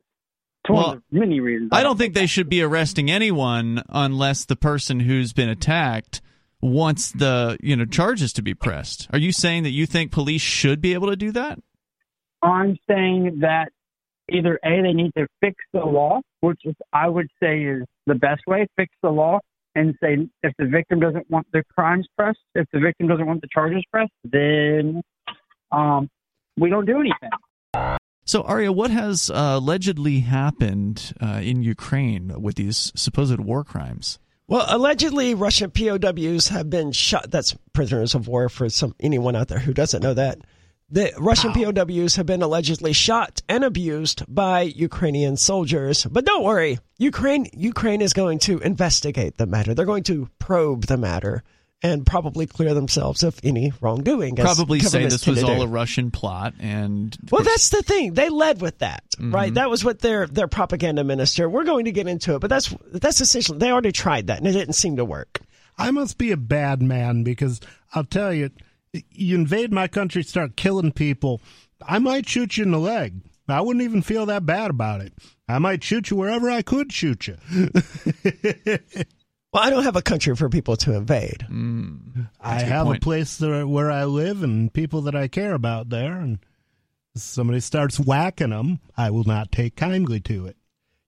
It's 0.63 0.69
one 0.69 0.77
Well, 0.83 0.91
of 0.93 1.03
the 1.11 1.19
many 1.19 1.39
reasons. 1.39 1.69
I 1.71 1.81
don't 1.81 1.97
think 1.97 2.13
they 2.13 2.27
should 2.27 2.49
be 2.49 2.61
arresting 2.61 3.09
anyone 3.09 3.81
unless 3.89 4.45
the 4.45 4.55
person 4.55 4.99
who's 4.99 5.33
been 5.33 5.49
attacked 5.49 6.21
wants 6.61 7.11
the 7.13 7.57
you 7.61 7.75
know 7.75 7.85
charges 7.85 8.33
to 8.33 8.41
be 8.41 8.53
pressed. 8.53 9.07
Are 9.13 9.17
you 9.17 9.31
saying 9.31 9.63
that 9.63 9.71
you 9.71 9.85
think 9.85 10.11
police 10.11 10.41
should 10.41 10.81
be 10.81 10.93
able 10.93 11.09
to 11.09 11.15
do 11.15 11.31
that? 11.31 11.59
I'm 12.43 12.77
saying 12.89 13.39
that 13.41 13.71
either 14.31 14.59
a 14.63 14.81
they 14.81 14.93
need 14.93 15.11
to 15.17 15.27
fix 15.39 15.55
the 15.73 15.79
law, 15.79 16.21
which 16.39 16.61
is, 16.65 16.75
I 16.93 17.07
would 17.07 17.27
say 17.41 17.63
is 17.63 17.83
the 18.07 18.15
best 18.15 18.41
way. 18.47 18.67
Fix 18.75 18.93
the 19.01 19.09
law 19.09 19.39
and 19.75 19.95
say 20.01 20.27
if 20.43 20.53
the 20.57 20.65
victim 20.65 20.99
doesn't 20.99 21.29
want 21.29 21.47
the 21.53 21.63
crimes 21.75 22.07
pressed, 22.17 22.39
if 22.55 22.67
the 22.73 22.79
victim 22.79 23.07
doesn't 23.07 23.25
want 23.25 23.41
the 23.41 23.47
charges 23.53 23.83
pressed, 23.91 24.11
then 24.23 25.01
um, 25.71 26.09
we 26.57 26.69
don't 26.69 26.85
do 26.85 26.99
anything. 26.99 27.97
So, 28.25 28.43
Aria, 28.43 28.71
what 28.71 28.91
has 28.91 29.29
uh, 29.29 29.57
allegedly 29.57 30.19
happened 30.19 31.13
uh, 31.21 31.41
in 31.43 31.63
Ukraine 31.63 32.41
with 32.41 32.55
these 32.55 32.91
supposed 32.95 33.39
war 33.39 33.63
crimes? 33.63 34.19
Well, 34.47 34.65
allegedly, 34.67 35.33
Russian 35.33 35.71
POWs 35.71 36.49
have 36.49 36.69
been 36.69 36.91
shot. 36.91 37.31
That's 37.31 37.55
prisoners 37.73 38.15
of 38.15 38.27
war 38.27 38.49
for 38.49 38.69
some 38.69 38.95
anyone 38.99 39.35
out 39.35 39.47
there 39.47 39.59
who 39.59 39.73
doesn't 39.73 40.03
know 40.03 40.13
that. 40.13 40.39
The 40.93 41.13
Russian 41.17 41.53
POWs 41.53 42.17
have 42.17 42.25
been 42.25 42.41
allegedly 42.41 42.91
shot 42.91 43.41
and 43.47 43.63
abused 43.63 44.23
by 44.27 44.63
Ukrainian 44.63 45.37
soldiers. 45.37 46.05
But 46.05 46.25
don't 46.25 46.43
worry, 46.43 46.79
Ukraine 46.97 47.47
Ukraine 47.53 48.01
is 48.01 48.11
going 48.11 48.39
to 48.39 48.59
investigate 48.59 49.37
the 49.37 49.45
matter. 49.45 49.73
They're 49.73 49.85
going 49.85 50.03
to 50.03 50.29
probe 50.37 50.87
the 50.87 50.97
matter 50.97 51.43
and 51.83 52.05
probably 52.05 52.45
clear 52.45 52.73
themselves 52.73 53.23
of 53.23 53.39
any 53.43 53.71
wrongdoing. 53.81 54.35
Probably 54.35 54.79
say 54.81 55.05
this 55.05 55.25
was 55.25 55.43
all 55.43 55.55
do. 55.55 55.61
a 55.63 55.67
Russian 55.67 56.11
plot, 56.11 56.53
and 56.59 57.17
Well, 57.31 57.41
that's 57.43 57.69
the 57.69 57.81
thing. 57.81 58.13
They 58.13 58.29
led 58.29 58.61
with 58.61 58.79
that, 58.79 59.03
Mm-hmm. 59.17 59.33
right? 59.33 59.53
That 59.53 59.69
was 59.69 59.85
what 59.85 59.99
their 59.99 60.27
their 60.27 60.47
propaganda 60.47 61.03
minister. 61.03 61.49
We're 61.49 61.63
going 61.63 61.85
to 61.85 61.91
get 61.91 62.07
into 62.07 62.35
it, 62.35 62.39
but 62.39 62.49
that's 62.49 62.75
that's 62.91 63.21
essentially 63.21 63.57
they 63.59 63.71
already 63.71 63.91
tried 63.93 64.27
that 64.27 64.39
and 64.39 64.47
it 64.47 64.51
didn't 64.51 64.73
seem 64.75 64.97
to 64.97 65.05
work. 65.05 65.39
I 65.77 65.89
must 65.91 66.17
be 66.17 66.31
a 66.31 66.37
bad 66.37 66.81
man 66.83 67.23
because 67.23 67.61
I'll 67.95 68.03
tell 68.03 68.33
you, 68.33 68.49
you 69.11 69.35
invade 69.35 69.71
my 69.71 69.87
country, 69.87 70.23
start 70.23 70.55
killing 70.55 70.91
people, 70.91 71.41
I 71.85 71.99
might 71.99 72.27
shoot 72.27 72.57
you 72.57 72.63
in 72.63 72.71
the 72.71 72.79
leg. 72.79 73.21
I 73.47 73.61
wouldn't 73.61 73.83
even 73.83 74.01
feel 74.01 74.25
that 74.27 74.45
bad 74.45 74.69
about 74.69 75.01
it. 75.01 75.13
I 75.47 75.59
might 75.59 75.83
shoot 75.83 76.09
you 76.09 76.17
wherever 76.17 76.49
I 76.49 76.61
could 76.61 76.91
shoot 76.93 77.27
you. 77.27 77.37
Well, 79.53 79.63
I 79.63 79.69
don't 79.69 79.83
have 79.83 79.97
a 79.97 80.01
country 80.01 80.33
for 80.35 80.47
people 80.47 80.77
to 80.77 80.93
invade. 80.95 81.41
Hmm. 81.41 81.97
I 82.39 82.57
a 82.57 82.59
good 82.59 82.67
have 82.69 82.85
point. 82.85 82.97
a 82.99 83.01
place 83.01 83.35
there 83.35 83.67
where 83.67 83.91
I 83.91 84.05
live 84.05 84.43
and 84.43 84.71
people 84.71 85.01
that 85.01 85.15
I 85.15 85.27
care 85.27 85.53
about 85.53 85.89
there, 85.89 86.13
and 86.13 86.39
if 87.13 87.21
somebody 87.21 87.59
starts 87.59 87.99
whacking 87.99 88.51
them, 88.51 88.79
I 88.95 89.09
will 89.11 89.25
not 89.25 89.51
take 89.51 89.75
kindly 89.75 90.21
to 90.21 90.45
it. 90.45 90.55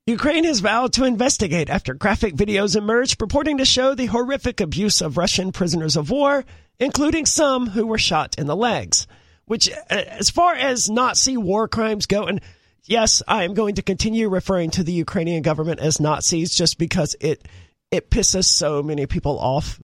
Ukraine 0.06 0.44
has 0.44 0.60
vowed 0.60 0.92
to 0.94 1.06
investigate 1.06 1.70
after 1.70 1.94
graphic 1.94 2.36
videos 2.36 2.76
emerged 2.76 3.18
purporting 3.18 3.60
to 3.60 3.66
show 3.66 3.96
the 3.96 4.08
horrific 4.08 4.60
abuse 4.60 5.00
of 5.00 5.16
Russian 5.16 5.54
prisoners 5.54 5.96
of 5.96 6.10
war, 6.10 6.44
including 6.78 7.26
some 7.26 7.68
who 7.68 7.88
were 7.88 7.98
shot 7.98 8.38
in 8.38 8.46
the 8.46 8.56
legs. 8.56 9.08
Which, 9.46 9.72
uh, 9.72 9.76
as 9.90 10.30
far 10.30 10.56
as 10.56 10.90
Nazi 10.90 11.38
war 11.38 11.70
crimes 11.70 12.06
go, 12.06 12.26
and 12.26 12.42
yes, 12.84 13.24
I 13.30 13.46
am 13.46 13.54
going 13.54 13.76
to 13.76 13.82
continue 13.82 14.28
referring 14.28 14.72
to 14.72 14.84
the 14.84 14.92
Ukrainian 14.92 15.42
government 15.42 15.80
as 15.80 16.02
Nazis 16.02 16.54
just 16.54 16.78
because 16.78 17.16
it 17.22 17.48
it 17.90 18.10
pisses 18.10 18.44
so 18.44 18.84
many 18.84 19.06
people 19.06 19.40
off. 19.40 19.80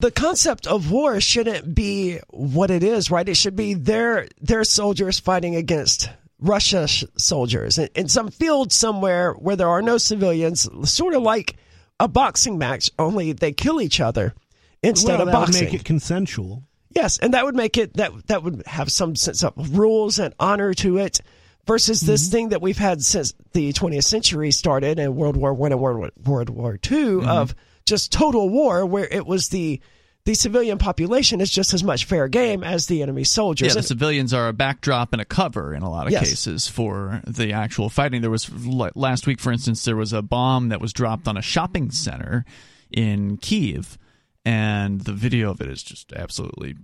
The 0.00 0.10
concept 0.10 0.66
of 0.66 0.90
war 0.90 1.22
shouldn't 1.22 1.74
be 1.74 2.18
what 2.28 2.70
it 2.70 2.82
is, 2.82 3.10
right? 3.10 3.26
It 3.26 3.38
should 3.38 3.56
be 3.56 3.72
their 3.72 4.28
their 4.42 4.64
soldiers 4.64 5.18
fighting 5.18 5.56
against 5.56 6.10
Russia 6.40 6.86
soldiers 7.16 7.78
in, 7.78 8.08
some 8.08 8.30
field 8.30 8.72
somewhere 8.72 9.32
where 9.32 9.56
there 9.56 9.68
are 9.68 9.82
no 9.82 9.98
civilians, 9.98 10.68
sort 10.90 11.14
of 11.14 11.22
like 11.22 11.56
a 11.98 12.08
boxing 12.08 12.58
match, 12.58 12.90
only 12.98 13.32
they 13.32 13.52
kill 13.52 13.80
each 13.80 14.00
other 14.00 14.34
instead 14.82 15.18
well, 15.18 15.22
of 15.22 15.26
that 15.26 15.32
boxing. 15.32 15.64
Would 15.64 15.72
make 15.72 15.80
it 15.80 15.84
consensual. 15.84 16.62
Yes, 16.90 17.18
and 17.18 17.34
that 17.34 17.44
would 17.44 17.56
make 17.56 17.76
it 17.76 17.94
that 17.94 18.26
that 18.28 18.42
would 18.42 18.62
have 18.66 18.90
some 18.90 19.14
sense 19.16 19.44
of 19.44 19.76
rules 19.76 20.18
and 20.18 20.34
honor 20.38 20.74
to 20.74 20.98
it 20.98 21.20
versus 21.66 22.00
this 22.00 22.24
mm-hmm. 22.24 22.32
thing 22.32 22.48
that 22.50 22.62
we've 22.62 22.78
had 22.78 23.02
since 23.02 23.34
the 23.52 23.72
20th 23.72 24.04
century 24.04 24.50
started 24.50 24.98
and 24.98 25.16
World 25.16 25.36
War 25.36 25.52
One 25.52 25.72
and 25.72 25.80
World 25.80 26.10
World 26.24 26.50
War 26.50 26.78
2 26.78 27.20
mm-hmm. 27.20 27.28
of 27.28 27.54
just 27.84 28.10
total 28.12 28.48
war 28.48 28.86
where 28.86 29.06
it 29.06 29.26
was 29.26 29.48
the 29.48 29.80
the 30.24 30.34
civilian 30.34 30.78
population 30.78 31.40
is 31.40 31.50
just 31.50 31.72
as 31.72 31.82
much 31.82 32.04
fair 32.04 32.28
game 32.28 32.62
as 32.62 32.86
the 32.86 33.02
enemy 33.02 33.24
soldiers. 33.24 33.68
Yeah, 33.68 33.74
the 33.74 33.82
civilians 33.82 34.34
are 34.34 34.48
a 34.48 34.52
backdrop 34.52 35.12
and 35.12 35.22
a 35.22 35.24
cover 35.24 35.74
in 35.74 35.82
a 35.82 35.90
lot 35.90 36.06
of 36.06 36.12
yes. 36.12 36.28
cases 36.28 36.68
for 36.68 37.22
the 37.26 37.52
actual 37.52 37.88
fighting. 37.88 38.20
There 38.20 38.30
was 38.30 38.50
last 38.94 39.26
week, 39.26 39.40
for 39.40 39.52
instance, 39.52 39.84
there 39.84 39.96
was 39.96 40.12
a 40.12 40.22
bomb 40.22 40.68
that 40.68 40.80
was 40.80 40.92
dropped 40.92 41.28
on 41.28 41.36
a 41.36 41.42
shopping 41.42 41.90
center 41.90 42.44
in 42.90 43.38
Kiev, 43.38 43.98
and 44.44 45.00
the 45.00 45.12
video 45.12 45.50
of 45.50 45.60
it 45.60 45.68
is 45.68 45.82
just 45.82 46.12
absolutely 46.12 46.74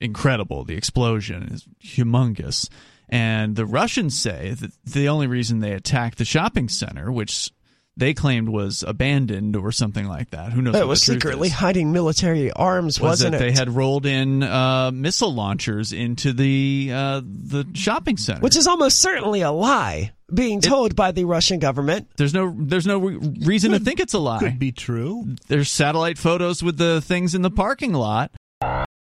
incredible. 0.00 0.64
The 0.64 0.76
explosion 0.76 1.44
is 1.44 1.66
humongous. 1.82 2.68
And 3.08 3.56
the 3.56 3.66
Russians 3.66 4.18
say 4.18 4.54
that 4.60 4.70
the 4.84 5.08
only 5.08 5.26
reason 5.26 5.60
they 5.60 5.72
attacked 5.72 6.18
the 6.18 6.24
shopping 6.24 6.68
center, 6.68 7.10
which 7.10 7.50
they 7.98 8.14
claimed 8.14 8.48
was 8.48 8.84
abandoned 8.86 9.56
or 9.56 9.72
something 9.72 10.06
like 10.06 10.30
that. 10.30 10.52
Who 10.52 10.62
knows? 10.62 10.76
It 10.76 10.86
was 10.86 11.02
secretly 11.02 11.48
is. 11.48 11.54
hiding 11.54 11.92
military 11.92 12.50
arms, 12.52 13.00
was 13.00 13.22
not 13.22 13.34
it? 13.34 13.36
it? 13.36 13.38
They 13.38 13.52
had 13.52 13.70
rolled 13.70 14.06
in 14.06 14.42
uh, 14.42 14.90
missile 14.92 15.34
launchers 15.34 15.92
into 15.92 16.32
the 16.32 16.90
uh, 16.92 17.20
the 17.24 17.66
shopping 17.74 18.16
center, 18.16 18.40
which 18.40 18.56
is 18.56 18.66
almost 18.66 19.00
certainly 19.00 19.40
a 19.40 19.50
lie 19.50 20.12
being 20.32 20.60
told 20.60 20.92
it, 20.92 20.96
by 20.96 21.10
the 21.12 21.24
Russian 21.24 21.58
government. 21.58 22.08
There's 22.16 22.34
no 22.34 22.54
there's 22.56 22.86
no 22.86 22.98
re- 22.98 23.16
reason 23.44 23.72
could, 23.72 23.80
to 23.80 23.84
think 23.84 24.00
it's 24.00 24.14
a 24.14 24.18
lie. 24.18 24.38
Could 24.38 24.58
be 24.58 24.72
true. 24.72 25.34
There's 25.48 25.70
satellite 25.70 26.18
photos 26.18 26.62
with 26.62 26.78
the 26.78 27.00
things 27.00 27.34
in 27.34 27.42
the 27.42 27.50
parking 27.50 27.92
lot. 27.92 28.30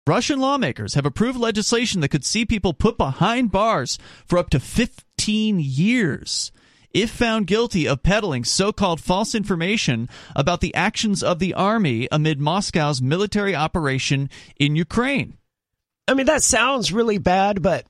Russian 0.08 0.40
lawmakers 0.40 0.94
have 0.94 1.06
approved 1.06 1.40
legislation 1.40 2.02
that 2.02 2.10
could 2.10 2.24
see 2.24 2.46
people 2.46 2.74
put 2.74 2.96
behind 2.96 3.52
bars 3.52 3.98
for 4.28 4.38
up 4.38 4.52
to 4.52 4.60
15 4.60 5.60
years 5.60 6.52
if 6.96 7.12
found 7.12 7.46
guilty 7.46 7.88
of 7.88 8.02
peddling 8.02 8.46
so 8.46 8.72
called 8.72 9.02
false 9.02 9.36
information 9.36 10.10
about 10.36 10.62
the 10.62 10.74
actions 10.74 11.22
of 11.22 11.40
the 11.40 11.54
army 11.54 12.08
amid 12.12 12.40
Moscow's 12.40 13.02
military 13.02 13.54
operation 13.54 14.30
in 14.58 14.78
Ukraine. 14.78 15.38
I 16.08 16.14
mean, 16.14 16.28
that 16.28 16.42
sounds 16.42 16.94
really 16.94 17.18
bad, 17.18 17.62
but 17.62 17.86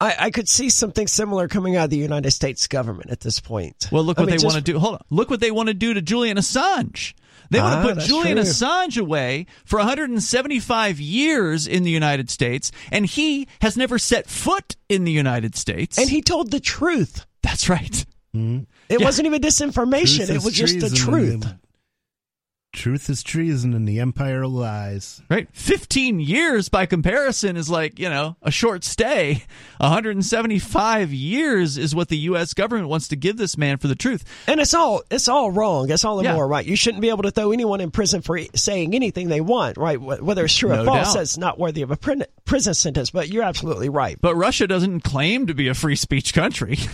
I, 0.00 0.16
I, 0.18 0.30
could 0.30 0.48
see 0.48 0.68
something 0.68 1.06
similar 1.06 1.48
coming 1.48 1.76
out 1.76 1.84
of 1.84 1.90
the 1.90 1.96
United 1.96 2.32
States 2.32 2.66
government 2.66 3.10
at 3.10 3.20
this 3.20 3.40
point. 3.40 3.88
Well, 3.90 4.04
look 4.04 4.18
what 4.18 4.26
mean, 4.26 4.36
they 4.36 4.44
want 4.44 4.56
to 4.56 4.62
do. 4.62 4.78
Hold 4.78 4.96
on. 4.96 5.00
Look 5.08 5.30
what 5.30 5.40
they 5.40 5.50
want 5.50 5.68
to 5.68 5.74
do 5.74 5.94
to 5.94 6.02
Julian 6.02 6.36
Assange. 6.36 7.14
They 7.50 7.60
want 7.60 7.82
to 7.82 7.90
ah, 7.90 7.94
put 7.94 8.04
Julian 8.04 8.36
true. 8.36 8.44
Assange 8.44 9.00
away 9.00 9.46
for 9.64 9.78
175 9.78 11.00
years 11.00 11.66
in 11.66 11.84
the 11.84 11.90
United 11.90 12.28
States, 12.28 12.72
and 12.90 13.06
he 13.06 13.48
has 13.62 13.76
never 13.76 13.98
set 13.98 14.28
foot 14.28 14.76
in 14.88 15.04
the 15.04 15.12
United 15.12 15.56
States. 15.56 15.98
And 15.98 16.10
he 16.10 16.20
told 16.20 16.50
the 16.50 16.60
truth. 16.60 17.24
That's 17.46 17.68
right. 17.68 18.04
Mm-hmm. 18.34 18.64
It 18.88 19.00
yeah. 19.00 19.06
wasn't 19.06 19.26
even 19.26 19.40
disinformation. 19.40 20.26
Truth 20.26 20.30
it 20.30 20.44
was 20.44 20.52
just 20.52 20.80
the 20.80 20.90
truth. 20.90 21.46
Truth 22.72 23.08
is 23.08 23.22
treason 23.22 23.72
and 23.72 23.88
the 23.88 24.00
empire 24.00 24.48
lies. 24.48 25.22
Right? 25.30 25.48
15 25.52 26.18
years 26.18 26.68
by 26.68 26.86
comparison 26.86 27.56
is 27.56 27.70
like, 27.70 28.00
you 28.00 28.10
know, 28.10 28.36
a 28.42 28.50
short 28.50 28.82
stay. 28.82 29.44
175 29.78 31.12
years 31.12 31.78
is 31.78 31.94
what 31.94 32.08
the 32.08 32.18
US 32.18 32.52
government 32.52 32.88
wants 32.88 33.06
to 33.08 33.16
give 33.16 33.36
this 33.36 33.56
man 33.56 33.78
for 33.78 33.86
the 33.86 33.94
truth. 33.94 34.24
And 34.48 34.60
it's 34.60 34.74
all 34.74 35.04
it's 35.08 35.28
all 35.28 35.52
wrong. 35.52 35.88
It's 35.88 36.04
all 36.04 36.18
immoral, 36.18 36.50
yeah. 36.50 36.56
right? 36.56 36.66
You 36.66 36.76
shouldn't 36.76 37.00
be 37.00 37.10
able 37.10 37.22
to 37.22 37.30
throw 37.30 37.52
anyone 37.52 37.80
in 37.80 37.92
prison 37.92 38.22
for 38.22 38.40
saying 38.56 38.92
anything 38.92 39.28
they 39.28 39.40
want, 39.40 39.76
right? 39.76 40.00
Whether 40.00 40.44
it's 40.44 40.56
true 40.56 40.70
no 40.70 40.82
or 40.82 40.84
false, 40.84 41.14
doubt. 41.14 41.20
that's 41.20 41.38
not 41.38 41.60
worthy 41.60 41.82
of 41.82 41.92
a 41.92 41.96
prison 41.96 42.74
sentence, 42.74 43.10
but 43.10 43.28
you're 43.28 43.44
absolutely 43.44 43.88
right. 43.88 44.20
But 44.20 44.34
Russia 44.34 44.66
doesn't 44.66 45.02
claim 45.02 45.46
to 45.46 45.54
be 45.54 45.68
a 45.68 45.74
free 45.74 45.96
speech 45.96 46.34
country. 46.34 46.76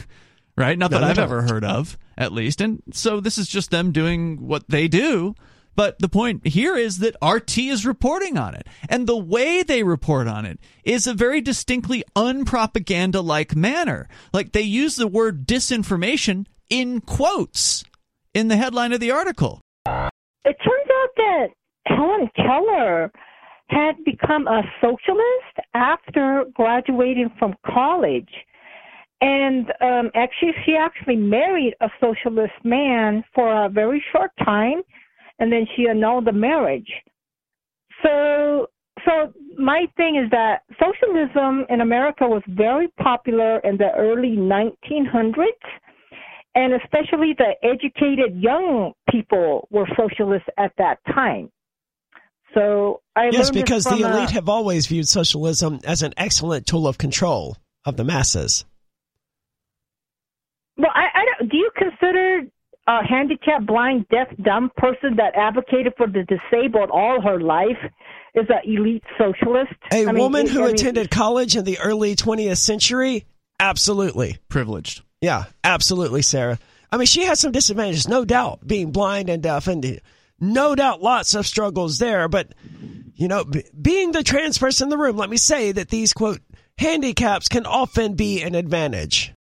right? 0.56 0.78
Not 0.78 0.90
that 0.90 1.04
I've 1.04 1.18
ever 1.18 1.42
heard 1.42 1.64
of, 1.64 1.98
at 2.16 2.32
least. 2.32 2.60
And 2.60 2.82
so 2.92 3.20
this 3.20 3.38
is 3.38 3.48
just 3.48 3.70
them 3.70 3.92
doing 3.92 4.46
what 4.46 4.68
they 4.68 4.88
do. 4.88 5.34
But 5.74 5.98
the 5.98 6.08
point 6.08 6.46
here 6.46 6.76
is 6.76 6.98
that 6.98 7.16
RT 7.24 7.56
is 7.58 7.86
reporting 7.86 8.36
on 8.36 8.54
it. 8.54 8.66
And 8.88 9.06
the 9.06 9.16
way 9.16 9.62
they 9.62 9.82
report 9.82 10.28
on 10.28 10.44
it 10.44 10.58
is 10.84 11.06
a 11.06 11.14
very 11.14 11.40
distinctly 11.40 12.04
unpropaganda 12.14 13.24
like 13.24 13.56
manner. 13.56 14.08
Like 14.32 14.52
they 14.52 14.62
use 14.62 14.96
the 14.96 15.08
word 15.08 15.46
disinformation 15.46 16.46
in 16.68 17.00
quotes 17.00 17.84
in 18.34 18.48
the 18.48 18.56
headline 18.56 18.92
of 18.92 19.00
the 19.00 19.10
article. 19.10 19.60
It 19.86 20.56
turns 20.62 20.88
out 20.90 21.08
that 21.16 21.46
Helen 21.86 22.30
Keller 22.36 23.10
had 23.68 23.92
become 24.04 24.46
a 24.46 24.62
socialist 24.80 25.56
after 25.74 26.44
graduating 26.54 27.30
from 27.38 27.54
college. 27.66 28.30
And 29.22 29.72
um, 29.80 30.10
actually, 30.14 30.52
she 30.66 30.76
actually 30.76 31.16
married 31.16 31.74
a 31.80 31.88
socialist 32.00 32.52
man 32.64 33.24
for 33.34 33.64
a 33.64 33.68
very 33.70 34.04
short 34.12 34.32
time 34.44 34.82
and 35.42 35.52
then 35.52 35.66
she 35.74 35.88
annulled 35.88 36.24
the 36.24 36.32
marriage. 36.32 36.88
So, 38.04 38.68
so 39.04 39.32
my 39.58 39.86
thing 39.96 40.14
is 40.14 40.30
that 40.30 40.62
socialism 40.80 41.66
in 41.68 41.80
America 41.80 42.28
was 42.28 42.42
very 42.46 42.86
popular 43.02 43.58
in 43.60 43.76
the 43.76 43.90
early 43.96 44.36
1900s, 44.36 45.34
and 46.54 46.74
especially 46.74 47.34
the 47.36 47.54
educated 47.64 48.40
young 48.40 48.92
people 49.10 49.66
were 49.70 49.88
socialists 49.96 50.48
at 50.58 50.72
that 50.78 50.98
time. 51.12 51.50
So 52.54 53.00
I 53.16 53.30
yes, 53.32 53.50
because 53.50 53.82
the 53.82 53.96
elite 53.96 54.30
a, 54.30 54.34
have 54.34 54.48
always 54.48 54.86
viewed 54.86 55.08
socialism 55.08 55.80
as 55.84 56.02
an 56.02 56.12
excellent 56.16 56.66
tool 56.66 56.86
of 56.86 56.98
control 56.98 57.56
of 57.84 57.96
the 57.96 58.04
masses. 58.04 58.64
Well, 60.76 60.90
I, 60.94 61.06
I 61.14 61.24
don't. 61.24 61.50
Do 62.12 62.18
you 62.18 62.40
consider 62.40 62.52
a 62.88 63.06
handicapped, 63.06 63.66
blind, 63.66 64.06
deaf, 64.08 64.28
dumb 64.42 64.70
person 64.76 65.16
that 65.16 65.34
advocated 65.36 65.94
for 65.96 66.06
the 66.06 66.24
disabled 66.24 66.90
all 66.90 67.20
her 67.20 67.40
life 67.40 67.78
is 68.34 68.46
an 68.48 68.60
elite 68.64 69.04
socialist. 69.18 69.72
A 69.92 70.06
I 70.06 70.12
woman 70.12 70.46
mean, 70.46 70.52
who 70.52 70.62
I 70.62 70.66
mean, 70.66 70.74
attended 70.74 71.10
college 71.10 71.56
in 71.56 71.64
the 71.64 71.78
early 71.78 72.16
20th 72.16 72.56
century? 72.56 73.24
Absolutely. 73.60 74.38
Privileged. 74.48 75.02
Yeah, 75.20 75.44
absolutely, 75.62 76.22
Sarah. 76.22 76.58
I 76.90 76.96
mean, 76.96 77.06
she 77.06 77.24
has 77.24 77.38
some 77.38 77.52
disadvantages, 77.52 78.08
no 78.08 78.24
doubt, 78.24 78.66
being 78.66 78.90
blind 78.90 79.28
and 79.28 79.42
deaf, 79.42 79.68
and 79.68 80.00
no 80.40 80.74
doubt 80.74 81.02
lots 81.02 81.34
of 81.34 81.46
struggles 81.46 81.98
there. 81.98 82.28
But, 82.28 82.52
you 83.14 83.28
know, 83.28 83.44
b- 83.44 83.64
being 83.80 84.12
the 84.12 84.24
trans 84.24 84.58
person 84.58 84.86
in 84.86 84.90
the 84.90 84.98
room, 84.98 85.16
let 85.16 85.30
me 85.30 85.36
say 85.36 85.70
that 85.72 85.88
these, 85.88 86.12
quote, 86.12 86.40
handicaps 86.78 87.48
can 87.48 87.64
often 87.64 88.14
be 88.14 88.42
an 88.42 88.54
advantage. 88.54 89.32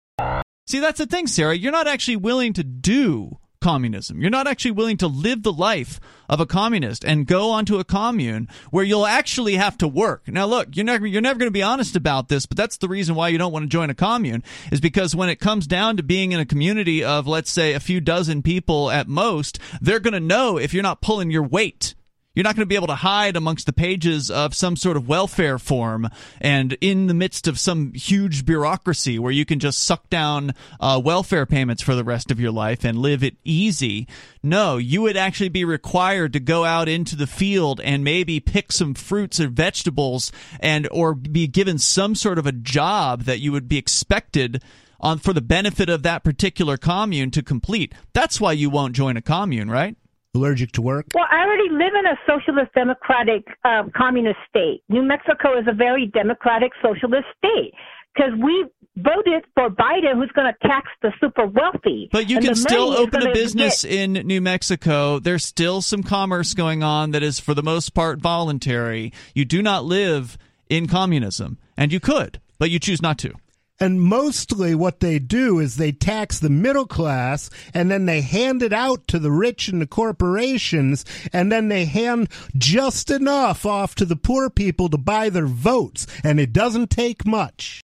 See, 0.71 0.79
that's 0.79 0.99
the 0.99 1.05
thing, 1.05 1.27
Sarah. 1.27 1.53
You're 1.53 1.73
not 1.73 1.89
actually 1.89 2.15
willing 2.15 2.53
to 2.53 2.63
do 2.63 3.39
communism. 3.59 4.21
You're 4.21 4.29
not 4.29 4.47
actually 4.47 4.71
willing 4.71 4.95
to 4.99 5.07
live 5.07 5.43
the 5.43 5.51
life 5.51 5.99
of 6.29 6.39
a 6.39 6.45
communist 6.45 7.03
and 7.03 7.27
go 7.27 7.51
onto 7.51 7.77
a 7.77 7.83
commune 7.83 8.47
where 8.69 8.85
you'll 8.85 9.05
actually 9.05 9.55
have 9.55 9.77
to 9.79 9.87
work. 9.89 10.29
Now, 10.29 10.45
look, 10.45 10.69
you're 10.73 10.85
never 10.85 11.05
you're 11.05 11.19
never 11.19 11.37
going 11.37 11.47
to 11.47 11.51
be 11.51 11.61
honest 11.61 11.97
about 11.97 12.29
this, 12.29 12.45
but 12.45 12.55
that's 12.55 12.77
the 12.77 12.87
reason 12.87 13.15
why 13.15 13.27
you 13.27 13.37
don't 13.37 13.51
want 13.51 13.63
to 13.63 13.69
join 13.69 13.89
a 13.89 13.93
commune 13.93 14.43
is 14.71 14.79
because 14.79 15.13
when 15.13 15.27
it 15.27 15.41
comes 15.41 15.67
down 15.67 15.97
to 15.97 16.03
being 16.03 16.31
in 16.31 16.39
a 16.39 16.45
community 16.45 17.03
of 17.03 17.27
let's 17.27 17.51
say 17.51 17.73
a 17.73 17.81
few 17.81 17.99
dozen 17.99 18.41
people 18.41 18.89
at 18.91 19.09
most, 19.09 19.59
they're 19.81 19.99
going 19.99 20.13
to 20.13 20.21
know 20.21 20.55
if 20.55 20.73
you're 20.73 20.83
not 20.83 21.01
pulling 21.01 21.31
your 21.31 21.43
weight 21.43 21.95
you're 22.33 22.43
not 22.43 22.55
going 22.55 22.61
to 22.61 22.69
be 22.69 22.75
able 22.75 22.87
to 22.87 22.95
hide 22.95 23.35
amongst 23.35 23.65
the 23.65 23.73
pages 23.73 24.31
of 24.31 24.55
some 24.55 24.75
sort 24.75 24.95
of 24.95 25.07
welfare 25.07 25.59
form 25.59 26.07
and 26.39 26.77
in 26.79 27.07
the 27.07 27.13
midst 27.13 27.47
of 27.47 27.59
some 27.59 27.91
huge 27.93 28.45
bureaucracy 28.45 29.19
where 29.19 29.31
you 29.31 29.45
can 29.45 29.59
just 29.59 29.83
suck 29.83 30.09
down 30.09 30.53
uh, 30.79 31.01
welfare 31.03 31.45
payments 31.45 31.81
for 31.81 31.93
the 31.93 32.03
rest 32.03 32.31
of 32.31 32.39
your 32.39 32.51
life 32.51 32.85
and 32.85 32.97
live 32.97 33.21
it 33.21 33.35
easy. 33.43 34.07
No, 34.41 34.77
you 34.77 35.01
would 35.01 35.17
actually 35.17 35.49
be 35.49 35.65
required 35.65 36.31
to 36.33 36.39
go 36.39 36.63
out 36.63 36.87
into 36.87 37.15
the 37.15 37.27
field 37.27 37.81
and 37.81 38.03
maybe 38.03 38.39
pick 38.39 38.71
some 38.71 38.93
fruits 38.93 39.39
or 39.39 39.49
vegetables 39.49 40.31
and 40.59 40.87
or 40.89 41.13
be 41.13 41.47
given 41.47 41.77
some 41.77 42.15
sort 42.15 42.37
of 42.37 42.47
a 42.47 42.53
job 42.53 43.23
that 43.23 43.39
you 43.39 43.51
would 43.51 43.67
be 43.67 43.77
expected 43.77 44.63
on 45.01 45.17
for 45.17 45.33
the 45.33 45.41
benefit 45.41 45.89
of 45.89 46.03
that 46.03 46.23
particular 46.23 46.77
commune 46.77 47.31
to 47.31 47.43
complete. 47.43 47.93
That's 48.13 48.39
why 48.39 48.53
you 48.53 48.69
won't 48.69 48.95
join 48.95 49.17
a 49.17 49.21
commune, 49.21 49.69
right? 49.69 49.97
Allergic 50.35 50.71
to 50.73 50.81
work? 50.81 51.07
Well, 51.13 51.25
I 51.29 51.43
already 51.43 51.69
live 51.69 51.93
in 51.97 52.05
a 52.05 52.17
socialist 52.25 52.73
democratic 52.73 53.45
um, 53.63 53.91
communist 53.95 54.39
state. 54.49 54.83
New 54.89 55.03
Mexico 55.03 55.57
is 55.59 55.65
a 55.67 55.73
very 55.73 56.07
democratic 56.07 56.71
socialist 56.81 57.25
state 57.37 57.73
because 58.13 58.31
we 58.41 58.65
voted 58.97 59.45
for 59.55 59.69
Biden, 59.69 60.15
who's 60.15 60.31
going 60.33 60.51
to 60.51 60.67
tax 60.67 60.89
the 61.01 61.11
super 61.21 61.45
wealthy. 61.45 62.09
But 62.11 62.29
you 62.29 62.39
can 62.39 62.55
still 62.55 62.91
open 62.91 63.25
a 63.25 63.33
business 63.33 63.83
get- 63.83 63.91
in 63.91 64.13
New 64.27 64.41
Mexico. 64.41 65.19
There's 65.19 65.45
still 65.45 65.81
some 65.81 66.03
commerce 66.03 66.53
going 66.53 66.83
on 66.83 67.11
that 67.11 67.23
is, 67.23 67.39
for 67.39 67.53
the 67.53 67.63
most 67.63 67.93
part, 67.93 68.19
voluntary. 68.19 69.13
You 69.33 69.45
do 69.45 69.61
not 69.61 69.85
live 69.85 70.37
in 70.69 70.87
communism, 70.87 71.57
and 71.77 71.91
you 71.91 71.99
could, 71.99 72.39
but 72.59 72.69
you 72.69 72.79
choose 72.79 73.01
not 73.01 73.17
to. 73.19 73.33
And 73.81 73.99
mostly 73.99 74.75
what 74.75 74.99
they 74.99 75.19
do 75.19 75.59
is 75.59 75.75
they 75.75 75.91
tax 75.91 76.39
the 76.39 76.49
middle 76.49 76.85
class 76.85 77.49
and 77.73 77.89
then 77.91 78.05
they 78.05 78.21
hand 78.21 78.61
it 78.61 78.71
out 78.71 79.07
to 79.07 79.19
the 79.19 79.31
rich 79.31 79.67
and 79.67 79.81
the 79.81 79.87
corporations 79.87 81.03
and 81.33 81.51
then 81.51 81.67
they 81.67 81.85
hand 81.85 82.29
just 82.55 83.09
enough 83.09 83.65
off 83.65 83.95
to 83.95 84.05
the 84.05 84.15
poor 84.15 84.49
people 84.49 84.87
to 84.89 84.97
buy 84.97 85.29
their 85.29 85.47
votes. 85.47 86.05
And 86.23 86.39
it 86.39 86.53
doesn't 86.53 86.91
take 86.91 87.25
much. 87.25 87.81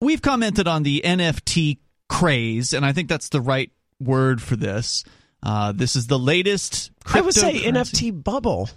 We've 0.00 0.22
commented 0.22 0.66
on 0.66 0.82
the 0.82 1.02
NFT 1.04 1.78
craze, 2.08 2.72
and 2.72 2.86
I 2.86 2.92
think 2.92 3.08
that's 3.08 3.28
the 3.28 3.40
right 3.40 3.70
word 4.00 4.40
for 4.40 4.56
this. 4.56 5.04
Uh, 5.42 5.72
this 5.72 5.96
is 5.96 6.06
the 6.06 6.18
latest. 6.18 6.90
Craze. 7.04 7.22
I 7.22 7.24
would 7.24 7.34
say. 7.34 7.60
NFT 7.60 8.22
bubble. 8.22 8.70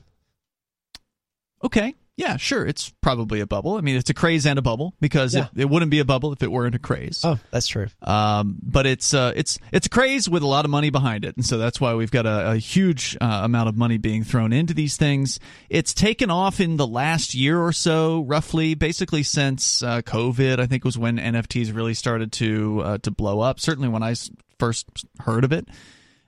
Okay. 1.64 1.96
Yeah, 2.22 2.38
sure. 2.38 2.66
It's 2.66 2.90
probably 3.02 3.40
a 3.40 3.48
bubble. 3.48 3.76
I 3.78 3.82
mean, 3.82 3.96
it's 3.96 4.10
a 4.10 4.14
craze 4.14 4.46
and 4.46 4.60
a 4.60 4.62
bubble 4.62 4.94
because 5.02 5.34
Yeah. 5.36 5.48
it, 5.56 5.62
it 5.62 5.70
wouldn't 5.70 5.90
be 5.92 6.00
a 6.00 6.06
bubble 6.06 6.32
if 6.34 6.44
it 6.44 6.52
weren't 6.52 6.76
a 6.76 6.80
craze. 6.80 7.22
Oh, 7.24 7.40
that's 7.50 7.68
true. 7.68 7.88
Um, 8.04 8.58
but 8.62 8.86
it's 8.86 9.14
uh, 9.14 9.34
it's 9.36 9.58
it's 9.72 9.88
a 9.88 9.90
craze 9.90 10.30
with 10.30 10.44
a 10.44 10.48
lot 10.48 10.64
of 10.66 10.72
money 10.72 10.90
behind 10.92 11.26
it, 11.26 11.36
and 11.36 11.46
so 11.46 11.58
that's 11.58 11.82
why 11.82 11.96
we've 11.96 12.12
got 12.12 12.26
a, 12.26 12.52
a 12.52 12.56
huge 12.58 13.18
uh, 13.20 13.42
amount 13.44 13.70
of 13.70 13.76
money 13.76 13.98
being 13.98 14.24
thrown 14.24 14.54
into 14.54 14.74
these 14.74 14.98
things. 14.98 15.40
It's 15.70 15.94
taken 15.94 16.30
off 16.30 16.60
in 16.60 16.78
the 16.78 16.88
last 16.88 17.34
year 17.34 17.60
or 17.60 17.74
so, 17.74 18.22
roughly, 18.22 18.76
basically 18.76 19.24
since 19.24 19.82
uh, 19.82 20.02
COVID. 20.02 20.60
I 20.60 20.68
think 20.68 20.86
was 20.86 20.98
when 20.98 21.18
NFTs 21.18 21.76
really 21.76 21.94
started 21.94 22.32
to 22.34 22.82
uh, 22.84 22.98
to 23.00 23.12
blow 23.12 23.40
up. 23.40 23.60
Certainly 23.60 23.90
when 23.90 24.04
I 24.04 24.14
first 24.60 24.86
heard 25.20 25.44
of 25.44 25.52
it, 25.52 25.68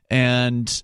and 0.10 0.84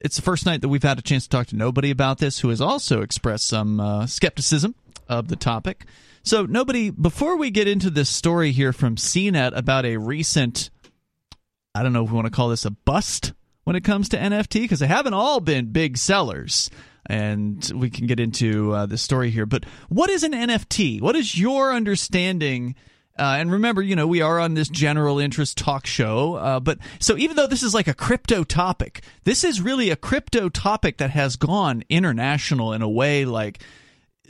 it's 0.00 0.16
the 0.16 0.22
first 0.22 0.46
night 0.46 0.62
that 0.62 0.68
we've 0.68 0.82
had 0.82 0.98
a 0.98 1.02
chance 1.02 1.24
to 1.24 1.28
talk 1.28 1.48
to 1.48 1.56
nobody 1.56 1.90
about 1.90 2.18
this 2.18 2.40
who 2.40 2.48
has 2.48 2.60
also 2.60 3.02
expressed 3.02 3.46
some 3.46 3.80
uh, 3.80 4.06
skepticism 4.06 4.74
of 5.08 5.28
the 5.28 5.36
topic. 5.36 5.84
So, 6.22 6.44
nobody, 6.44 6.90
before 6.90 7.36
we 7.36 7.50
get 7.50 7.68
into 7.68 7.90
this 7.90 8.08
story 8.08 8.52
here 8.52 8.72
from 8.72 8.96
CNET 8.96 9.56
about 9.56 9.84
a 9.86 9.96
recent, 9.96 10.70
I 11.74 11.82
don't 11.82 11.92
know 11.92 12.04
if 12.04 12.10
we 12.10 12.16
want 12.16 12.26
to 12.26 12.32
call 12.32 12.48
this 12.48 12.64
a 12.64 12.70
bust 12.70 13.32
when 13.64 13.76
it 13.76 13.84
comes 13.84 14.08
to 14.10 14.18
NFT, 14.18 14.62
because 14.62 14.80
they 14.80 14.86
haven't 14.86 15.14
all 15.14 15.40
been 15.40 15.72
big 15.72 15.96
sellers. 15.96 16.70
And 17.06 17.70
we 17.74 17.90
can 17.90 18.06
get 18.06 18.20
into 18.20 18.72
uh, 18.72 18.86
the 18.86 18.98
story 18.98 19.30
here. 19.30 19.46
But 19.46 19.64
what 19.88 20.10
is 20.10 20.22
an 20.22 20.32
NFT? 20.32 21.00
What 21.00 21.16
is 21.16 21.38
your 21.38 21.72
understanding? 21.72 22.74
Uh, 23.20 23.36
and 23.38 23.52
remember, 23.52 23.82
you 23.82 23.94
know, 23.94 24.06
we 24.06 24.22
are 24.22 24.40
on 24.40 24.54
this 24.54 24.68
general 24.70 25.18
interest 25.18 25.58
talk 25.58 25.86
show. 25.86 26.36
Uh, 26.36 26.58
but 26.58 26.78
so 26.98 27.18
even 27.18 27.36
though 27.36 27.46
this 27.46 27.62
is 27.62 27.74
like 27.74 27.86
a 27.86 27.94
crypto 27.94 28.44
topic, 28.44 29.02
this 29.24 29.44
is 29.44 29.60
really 29.60 29.90
a 29.90 29.96
crypto 29.96 30.48
topic 30.48 30.96
that 30.96 31.10
has 31.10 31.36
gone 31.36 31.84
international 31.90 32.72
in 32.72 32.80
a 32.80 32.88
way 32.88 33.26
like 33.26 33.62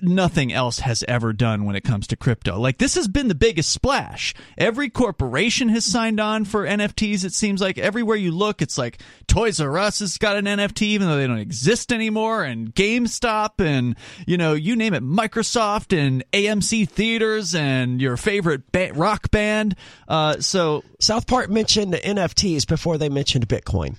nothing 0.02 0.52
else 0.52 0.80
has 0.80 1.04
ever 1.08 1.32
done 1.32 1.64
when 1.64 1.76
it 1.76 1.84
comes 1.84 2.06
to 2.08 2.16
crypto. 2.16 2.58
Like 2.58 2.78
this 2.78 2.94
has 2.94 3.08
been 3.08 3.28
the 3.28 3.34
biggest 3.34 3.70
splash. 3.70 4.34
Every 4.58 4.90
corporation 4.90 5.68
has 5.70 5.84
signed 5.84 6.20
on 6.20 6.44
for 6.44 6.64
NFTs. 6.64 7.24
It 7.24 7.32
seems 7.32 7.60
like 7.60 7.78
everywhere 7.78 8.16
you 8.16 8.30
look, 8.30 8.62
it's 8.62 8.78
like 8.78 9.00
Toys 9.26 9.60
R 9.60 9.78
Us 9.78 10.00
has 10.00 10.18
got 10.18 10.36
an 10.36 10.44
NFT, 10.46 10.82
even 10.82 11.08
though 11.08 11.16
they 11.16 11.26
don't 11.26 11.38
exist 11.38 11.92
anymore, 11.92 12.44
and 12.44 12.74
GameStop, 12.74 13.64
and 13.64 13.96
you 14.26 14.36
know, 14.36 14.54
you 14.54 14.76
name 14.76 14.94
it, 14.94 15.02
Microsoft 15.02 15.96
and 15.96 16.24
AMC 16.32 16.88
theaters, 16.88 17.54
and 17.54 18.00
your 18.00 18.16
favorite 18.16 18.70
ba- 18.72 18.92
rock 18.94 19.30
band. 19.30 19.76
Uh, 20.08 20.40
so, 20.40 20.84
South 20.98 21.26
Park 21.26 21.50
mentioned 21.50 21.94
NFTs 21.94 22.66
before 22.66 22.98
they 22.98 23.08
mentioned 23.08 23.48
Bitcoin. 23.48 23.96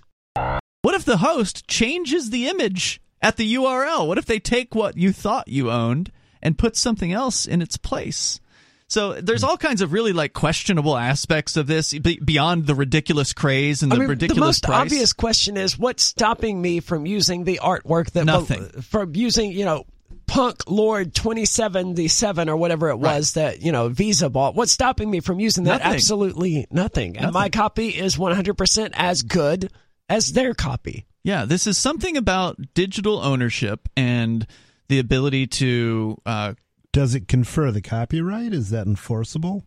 what 0.82 0.96
if 0.96 1.06
the 1.06 1.18
host 1.18 1.68
changes 1.68 2.30
the 2.30 2.48
image 2.48 3.02
at 3.22 3.38
the 3.38 3.56
URL? 3.56 4.08
What 4.08 4.18
if 4.18 4.26
they 4.26 4.40
take 4.40 4.76
what 4.76 4.98
you 4.98 5.12
thought 5.12 5.48
you 5.48 5.72
owned 5.72 6.12
and 6.42 6.58
put 6.58 6.76
something 6.76 7.12
else 7.12 7.46
in 7.46 7.62
its 7.62 7.78
place? 7.78 8.40
So 8.88 9.14
there's 9.14 9.42
hmm. 9.42 9.50
all 9.50 9.58
kinds 9.58 9.82
of 9.82 9.94
really 9.94 10.12
like 10.12 10.34
questionable 10.34 10.98
aspects 10.98 11.56
of 11.56 11.66
this 11.66 11.98
beyond 11.98 12.68
the 12.68 12.76
ridiculous 12.76 13.32
craze 13.32 13.84
and 13.84 13.92
the 13.92 13.96
I 13.96 14.00
mean, 14.00 14.10
ridiculous 14.10 14.36
the 14.36 14.46
most 14.46 14.64
price. 14.66 14.82
obvious 14.82 15.14
question 15.14 15.56
is 15.56 15.80
what's 15.80 16.04
stopping 16.04 16.62
me 16.62 16.82
from 16.82 17.06
using 17.06 17.46
the 17.46 17.62
artwork 17.64 18.12
that 18.12 18.26
Nothing. 18.26 18.68
from 18.82 19.16
using 19.16 19.54
you 19.54 19.64
know 19.64 19.86
Punk 20.28 20.70
Lord 20.70 21.16
2077 21.16 22.50
or 22.50 22.58
whatever 22.58 22.90
it 22.90 22.98
was 22.98 23.34
that 23.34 23.62
you 23.62 23.72
know 23.72 23.88
Visa 23.88 24.30
bought. 24.30 24.56
What's 24.56 24.74
stopping 24.74 25.10
me 25.10 25.22
from 25.22 25.40
using 25.40 25.64
that? 25.66 25.80
Nothing. 25.80 25.94
Absolutely 25.94 26.68
nothing. 26.70 27.18
And 27.18 27.32
my 27.32 27.48
copy 27.48 27.90
is 27.90 28.18
100% 28.18 28.90
as 28.94 29.22
good 29.22 29.72
as 30.10 30.34
their 30.34 30.54
copy. 30.54 31.06
Yeah, 31.24 31.46
this 31.46 31.68
is 31.68 31.78
something 31.78 32.18
about 32.18 32.58
digital 32.74 33.20
ownership 33.20 33.88
and 33.96 34.46
the 34.88 35.00
ability 35.00 35.48
to. 35.48 36.18
Uh, 36.26 36.54
Does 36.92 37.14
it 37.16 37.28
confer 37.28 37.72
the 37.72 37.82
copyright? 37.82 38.54
Is 38.54 38.70
that 38.72 38.88
enforceable? 38.88 39.64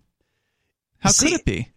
how 0.98 1.10
See- 1.10 1.30
could 1.30 1.40
it 1.40 1.44
be? 1.44 1.68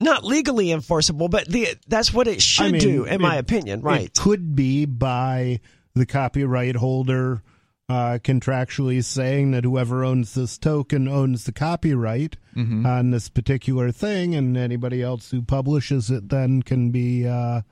Not 0.00 0.24
legally 0.24 0.72
enforceable, 0.72 1.28
but 1.28 1.46
the 1.48 1.76
that's 1.86 2.12
what 2.12 2.26
it 2.26 2.42
should 2.42 2.66
I 2.66 2.70
mean, 2.72 2.80
do, 2.80 3.04
in 3.04 3.20
my 3.22 3.36
opinion. 3.36 3.82
Right? 3.82 4.06
It 4.06 4.14
could 4.18 4.56
be 4.56 4.84
by 4.84 5.60
the 5.94 6.06
copyright 6.06 6.74
holder 6.74 7.42
uh, 7.88 8.18
contractually 8.24 9.04
saying 9.04 9.52
that 9.52 9.62
whoever 9.62 10.02
owns 10.04 10.34
this 10.34 10.58
token 10.58 11.06
owns 11.06 11.44
the 11.44 11.52
copyright 11.52 12.36
Mm-hmm. 12.56 12.84
on 12.84 13.10
this 13.12 13.28
particular 13.30 13.90
thing, 13.92 14.34
and 14.34 14.56
anybody 14.58 15.00
else 15.02 15.30
who 15.30 15.40
publishes 15.40 16.10
it 16.10 16.28
then 16.28 16.62
can 16.62 16.90
be 16.90 17.26
uh, 17.26 17.62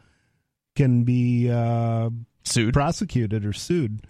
can 0.81 1.05
be 1.05 1.51
uh, 1.51 2.11
Sued. 2.45 2.73
prosecuted 2.75 3.45
or 3.45 3.53
sued. 3.53 4.07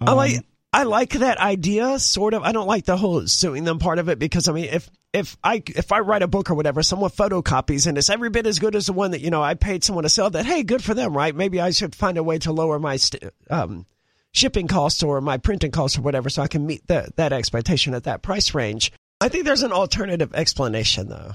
I 0.00 0.12
like 0.12 0.38
Um, 0.38 0.44
I 0.72 0.82
like 0.82 1.10
that 1.14 1.38
idea, 1.38 1.98
sort 1.98 2.34
of. 2.34 2.42
I 2.42 2.52
don't 2.52 2.66
like 2.66 2.84
the 2.84 2.96
whole 2.96 3.26
suing 3.26 3.64
them 3.64 3.78
part 3.78 3.98
of 3.98 4.08
it 4.08 4.18
because 4.18 4.48
I 4.48 4.52
mean, 4.52 4.64
if 4.66 4.90
if 5.14 5.36
I 5.42 5.62
if 5.66 5.92
I 5.92 6.00
write 6.00 6.22
a 6.22 6.28
book 6.28 6.50
or 6.50 6.54
whatever, 6.54 6.82
someone 6.82 7.10
photocopies 7.10 7.86
and 7.86 7.96
it's 7.96 8.10
every 8.10 8.28
bit 8.30 8.46
as 8.46 8.58
good 8.58 8.74
as 8.76 8.86
the 8.86 8.92
one 8.92 9.12
that 9.12 9.20
you 9.22 9.30
know 9.30 9.42
I 9.42 9.54
paid 9.54 9.82
someone 9.82 10.02
to 10.02 10.08
sell. 10.10 10.28
That 10.30 10.44
hey, 10.44 10.62
good 10.64 10.84
for 10.84 10.92
them, 10.94 11.16
right? 11.16 11.34
Maybe 11.34 11.60
I 11.60 11.70
should 11.70 11.94
find 11.94 12.18
a 12.18 12.22
way 12.22 12.38
to 12.40 12.52
lower 12.52 12.78
my 12.78 12.96
st- 12.96 13.24
um, 13.48 13.86
shipping 14.32 14.68
costs 14.68 15.02
or 15.02 15.20
my 15.22 15.38
printing 15.38 15.70
costs 15.70 15.96
or 15.98 16.02
whatever, 16.02 16.28
so 16.28 16.42
I 16.42 16.48
can 16.48 16.66
meet 16.66 16.86
that 16.88 17.16
that 17.16 17.32
expectation 17.32 17.94
at 17.94 18.04
that 18.04 18.22
price 18.22 18.54
range. 18.54 18.92
I 19.20 19.28
think 19.30 19.46
there's 19.46 19.62
an 19.64 19.72
alternative 19.72 20.34
explanation 20.34 21.08
though, 21.08 21.32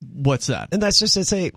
What's 0.00 0.46
that? 0.46 0.70
and 0.72 0.82
that's 0.82 0.98
just 0.98 1.16
it's 1.18 1.32
a 1.34 1.52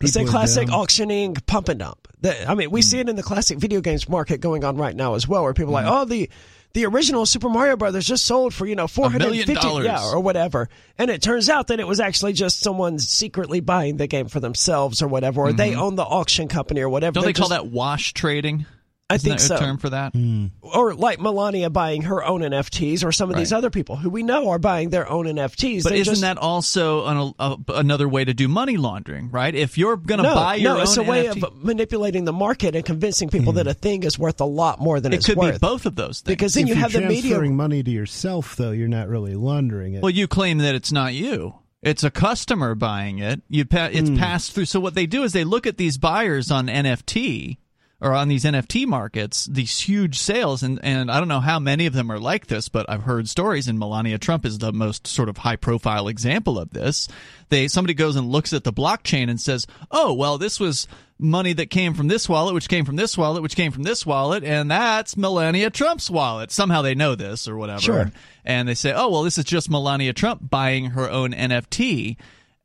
it's 0.00 0.16
a 0.16 0.24
classic 0.24 0.70
auctioning 0.70 1.34
pump 1.34 1.68
and 1.68 1.80
dump. 1.80 2.08
The, 2.20 2.50
I 2.50 2.54
mean, 2.54 2.70
we 2.70 2.80
hmm. 2.80 2.84
see 2.84 2.98
it 2.98 3.08
in 3.08 3.16
the 3.16 3.22
classic 3.22 3.58
video 3.58 3.80
games 3.80 4.08
market 4.08 4.40
going 4.40 4.64
on 4.64 4.76
right 4.76 4.94
now 4.94 5.14
as 5.14 5.28
well, 5.28 5.44
where 5.44 5.54
people 5.54 5.76
are 5.76 5.82
like, 5.82 5.86
hmm. 5.86 6.00
oh, 6.00 6.04
the 6.04 6.30
the 6.74 6.84
original 6.84 7.24
Super 7.24 7.48
Mario 7.48 7.76
Brothers 7.76 8.06
just 8.06 8.26
sold 8.26 8.52
for 8.52 8.66
you 8.66 8.74
know 8.74 8.86
four 8.86 9.10
hundred 9.10 9.32
fifty, 9.34 9.54
dollars. 9.54 9.84
yeah, 9.84 10.10
or 10.10 10.20
whatever, 10.20 10.68
and 10.98 11.10
it 11.10 11.22
turns 11.22 11.48
out 11.48 11.68
that 11.68 11.80
it 11.80 11.86
was 11.86 12.00
actually 12.00 12.32
just 12.32 12.60
someone 12.60 12.98
secretly 12.98 13.60
buying 13.60 13.96
the 13.96 14.06
game 14.06 14.28
for 14.28 14.40
themselves 14.40 15.00
or 15.00 15.08
whatever, 15.08 15.42
or 15.42 15.48
mm-hmm. 15.48 15.56
they 15.56 15.74
own 15.74 15.94
the 15.94 16.04
auction 16.04 16.48
company 16.48 16.80
or 16.80 16.88
whatever. 16.88 17.14
Don't 17.14 17.22
They're 17.22 17.32
they 17.32 17.38
call 17.38 17.48
just- 17.48 17.62
that 17.62 17.70
wash 17.70 18.12
trading? 18.12 18.66
I 19.10 19.14
Isn't 19.14 19.28
think 19.28 19.40
that 19.40 19.46
so. 19.46 19.56
a 19.56 19.58
term 19.58 19.78
for 19.78 19.88
that? 19.88 20.12
Hmm. 20.12 20.46
Or 20.60 20.94
like 20.94 21.18
Melania 21.18 21.70
buying 21.70 22.02
her 22.02 22.22
own 22.22 22.42
NFTs, 22.42 23.02
or 23.02 23.10
some 23.10 23.30
of 23.30 23.36
these 23.36 23.54
other 23.54 23.70
people 23.70 23.96
who 23.96 24.10
we 24.10 24.22
know 24.22 24.50
are 24.50 24.58
buying 24.58 24.90
their 24.90 25.08
own 25.08 25.24
NFTs. 25.24 25.82
But 25.82 25.90
They 25.90 26.00
isn't 26.00 26.12
just- 26.12 26.20
that 26.20 26.36
also 26.36 27.06
an, 27.06 27.34
a, 27.38 27.56
another 27.68 28.06
way 28.06 28.26
to 28.26 28.34
do 28.34 28.48
money 28.48 28.76
laundering, 28.76 29.30
right? 29.30 29.54
If 29.54 29.78
you're 29.78 29.96
going 29.96 30.18
to 30.18 30.24
no, 30.24 30.34
buy 30.34 30.56
your 30.56 30.74
no, 30.74 30.76
own 30.76 30.82
it's 30.82 30.96
a 30.98 31.02
way 31.02 31.26
NFT, 31.26 31.42
of 31.42 31.64
manipulating 31.64 32.26
the 32.26 32.34
market 32.34 32.76
and 32.76 32.84
convincing 32.84 33.30
people 33.30 33.54
that 33.54 33.64
hmm. 33.64 33.70
a 33.70 33.74
thing 33.74 34.02
is 34.02 34.18
worth 34.18 34.42
a 34.42 34.44
lot 34.44 34.78
more 34.78 35.00
than 35.00 35.14
it's 35.14 35.26
worth. 35.26 35.28
it 35.28 35.32
it's 35.32 35.34
could 35.34 35.38
worth. 35.38 35.60
be 35.60 35.66
both 35.66 35.86
of 35.86 35.96
those 35.96 36.20
things. 36.20 36.36
because 36.36 36.52
then 36.52 36.64
if 36.64 36.68
you 36.68 36.74
you're 36.74 36.82
have 36.82 36.92
the 36.92 37.00
transferring 37.00 37.52
media 37.52 37.56
money 37.56 37.82
to 37.82 37.90
yourself, 37.90 38.56
though, 38.56 38.72
you're 38.72 38.88
not 38.88 39.08
really 39.08 39.34
laundering 39.34 39.94
it. 39.94 40.02
Well, 40.02 40.10
you 40.10 40.28
claim 40.28 40.58
that 40.58 40.74
it's 40.74 40.92
not 40.92 41.14
you. 41.14 41.54
It's 41.82 42.04
a 42.04 42.10
customer 42.10 42.74
buying 42.74 43.20
it. 43.20 43.40
You 43.48 43.64
pa- 43.64 43.88
it's 43.90 44.10
hmm. 44.10 44.18
passed 44.18 44.52
through. 44.52 44.66
So 44.66 44.80
what 44.80 44.94
they 44.94 45.06
do 45.06 45.22
is 45.22 45.32
they 45.32 45.44
look 45.44 45.66
at 45.66 45.78
these 45.78 45.96
buyers 45.96 46.50
on 46.50 46.66
NFT 46.66 47.56
or 48.00 48.12
on 48.14 48.28
these 48.28 48.44
NFT 48.44 48.86
markets, 48.86 49.46
these 49.46 49.80
huge 49.80 50.18
sales, 50.18 50.62
and 50.62 50.78
and 50.84 51.10
I 51.10 51.18
don't 51.18 51.28
know 51.28 51.40
how 51.40 51.58
many 51.58 51.86
of 51.86 51.92
them 51.94 52.10
are 52.12 52.18
like 52.18 52.46
this, 52.46 52.68
but 52.68 52.88
I've 52.88 53.02
heard 53.02 53.28
stories, 53.28 53.66
and 53.68 53.78
Melania 53.78 54.18
Trump 54.18 54.44
is 54.44 54.58
the 54.58 54.72
most 54.72 55.06
sort 55.06 55.28
of 55.28 55.38
high 55.38 55.56
profile 55.56 56.06
example 56.08 56.58
of 56.58 56.70
this. 56.70 57.08
They 57.48 57.66
somebody 57.68 57.94
goes 57.94 58.14
and 58.16 58.28
looks 58.28 58.52
at 58.52 58.62
the 58.64 58.72
blockchain 58.72 59.28
and 59.28 59.40
says, 59.40 59.66
"Oh, 59.90 60.12
well, 60.14 60.38
this 60.38 60.60
was." 60.60 60.86
Money 61.20 61.52
that 61.54 61.68
came 61.68 61.94
from 61.94 62.06
this 62.06 62.28
wallet, 62.28 62.54
which 62.54 62.68
came 62.68 62.84
from 62.84 62.94
this 62.94 63.18
wallet, 63.18 63.42
which 63.42 63.56
came 63.56 63.72
from 63.72 63.82
this 63.82 64.06
wallet, 64.06 64.44
and 64.44 64.70
that's 64.70 65.16
Melania 65.16 65.68
Trump's 65.68 66.08
wallet. 66.08 66.52
Somehow 66.52 66.80
they 66.80 66.94
know 66.94 67.16
this 67.16 67.48
or 67.48 67.56
whatever 67.56 67.80
Sure. 67.80 68.12
and 68.44 68.68
they 68.68 68.74
say, 68.76 68.92
"Oh, 68.94 69.08
well, 69.10 69.24
this 69.24 69.36
is 69.36 69.42
just 69.44 69.68
Melania 69.68 70.12
Trump 70.12 70.48
buying 70.48 70.90
her 70.90 71.10
own 71.10 71.32
NFT," 71.34 72.16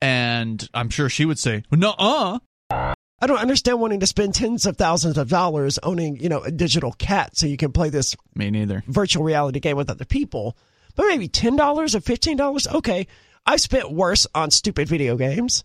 and 0.02 0.70
I'm 0.72 0.92
sure 0.92 1.10
she 1.10 1.26
would 1.26 1.40
say, 1.40 1.64
"No, 1.72 1.96
I 3.22 3.28
don't 3.28 3.38
understand 3.40 3.80
wanting 3.80 4.02
to 4.02 4.08
spend 4.08 4.36
tens 4.36 4.66
of 4.66 4.76
thousands 4.76 5.18
of 5.18 5.30
dollars 5.30 5.80
owning, 5.82 6.18
you 6.20 6.28
know, 6.30 6.42
a 6.42 6.52
digital 6.52 6.92
cat 6.94 7.38
so 7.38 7.46
you 7.48 7.56
can 7.58 7.72
play 7.72 7.90
this 7.90 8.16
me 8.36 8.50
neither." 8.52 8.84
virtual 8.88 9.24
reality 9.24 9.60
game 9.60 9.78
with 9.78 9.90
other 9.90 10.06
people. 10.06 10.58
But 10.96 11.08
maybe 11.08 11.28
ten 11.28 11.56
dollars 11.56 11.96
or 11.96 12.02
fifteen 12.02 12.38
dollars, 12.38 12.68
okay. 12.68 13.08
I 13.46 13.58
spent 13.58 13.92
worse 13.92 14.26
on 14.36 14.52
stupid 14.52 14.88
video 14.88 15.16
games. 15.18 15.64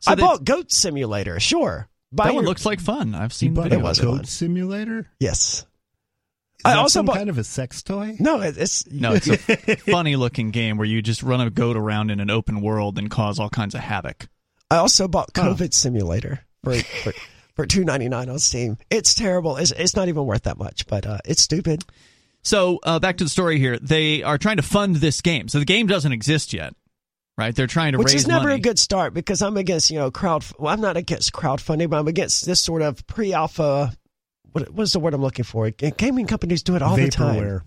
So 0.00 0.12
I 0.12 0.14
they- 0.14 0.22
bought 0.22 0.44
Goat 0.44 0.70
Simulator, 0.72 1.40
sure. 1.40 1.88
Buy 2.12 2.24
that 2.26 2.34
one 2.34 2.44
your- 2.44 2.48
looks 2.50 2.64
like 2.66 2.80
fun. 2.80 3.14
I've 3.14 3.32
seen 3.32 3.54
bought 3.54 3.70
videos. 3.70 3.80
a 3.80 3.82
wasn't 3.82 4.08
goat 4.08 4.16
fun. 4.18 4.24
simulator? 4.26 5.08
yes. 5.20 5.64
Is 6.58 6.64
I 6.72 6.74
also 6.76 7.00
some 7.00 7.06
bought- 7.06 7.16
kind 7.16 7.28
of 7.30 7.36
a 7.38 7.44
sex 7.44 7.82
toy. 7.82 8.16
No, 8.20 8.40
it's 8.40 8.86
No, 8.90 9.12
it's 9.14 9.26
a 9.28 9.36
funny 9.90 10.16
looking 10.16 10.50
game 10.50 10.76
where 10.78 10.86
you 10.86 11.02
just 11.02 11.22
run 11.22 11.40
a 11.40 11.50
goat 11.50 11.76
around 11.76 12.10
in 12.10 12.20
an 12.20 12.30
open 12.30 12.60
world 12.62 12.98
and 12.98 13.10
cause 13.10 13.38
all 13.38 13.50
kinds 13.50 13.74
of 13.74 13.80
havoc. 13.82 14.28
I 14.70 14.76
also 14.76 15.08
bought 15.08 15.30
Huh. 15.36 15.54
COVID 15.54 15.74
Simulator 15.74 16.43
for 16.64 16.74
for, 17.02 17.12
for 17.54 17.66
two 17.66 17.84
ninety 17.84 18.08
nine 18.08 18.28
on 18.28 18.38
Steam. 18.38 18.78
It's 18.90 19.14
terrible. 19.14 19.56
It's 19.56 19.70
it's 19.72 19.94
not 19.94 20.08
even 20.08 20.26
worth 20.26 20.42
that 20.44 20.58
much, 20.58 20.86
but 20.86 21.06
uh, 21.06 21.18
it's 21.24 21.42
stupid. 21.42 21.84
So 22.42 22.78
uh, 22.82 22.98
back 22.98 23.16
to 23.18 23.24
the 23.24 23.30
story 23.30 23.58
here. 23.58 23.78
They 23.78 24.22
are 24.22 24.36
trying 24.38 24.56
to 24.56 24.62
fund 24.62 24.96
this 24.96 25.20
game. 25.20 25.48
So 25.48 25.58
the 25.58 25.64
game 25.64 25.86
doesn't 25.86 26.12
exist 26.12 26.52
yet, 26.52 26.74
right? 27.38 27.54
They're 27.54 27.66
trying 27.66 27.92
to 27.92 27.98
Which 27.98 28.08
raise 28.08 28.22
is 28.22 28.26
never 28.28 28.44
money. 28.48 28.56
a 28.56 28.58
good 28.58 28.78
start 28.78 29.14
because 29.14 29.40
I'm 29.40 29.56
against 29.56 29.90
you 29.90 29.98
know 29.98 30.10
crowd. 30.10 30.44
Well, 30.58 30.72
I'm 30.72 30.80
not 30.80 30.96
against 30.96 31.32
crowdfunding, 31.32 31.88
but 31.90 31.98
I'm 31.98 32.08
against 32.08 32.44
this 32.44 32.60
sort 32.60 32.82
of 32.82 33.06
pre-alpha. 33.06 33.96
What 34.52 34.70
what's 34.70 34.92
the 34.92 35.00
word 35.00 35.14
I'm 35.14 35.22
looking 35.22 35.44
for? 35.44 35.70
Gaming 35.70 36.26
companies 36.26 36.62
do 36.62 36.76
it 36.76 36.82
all 36.82 36.96
the 36.96 37.08
time. 37.08 37.62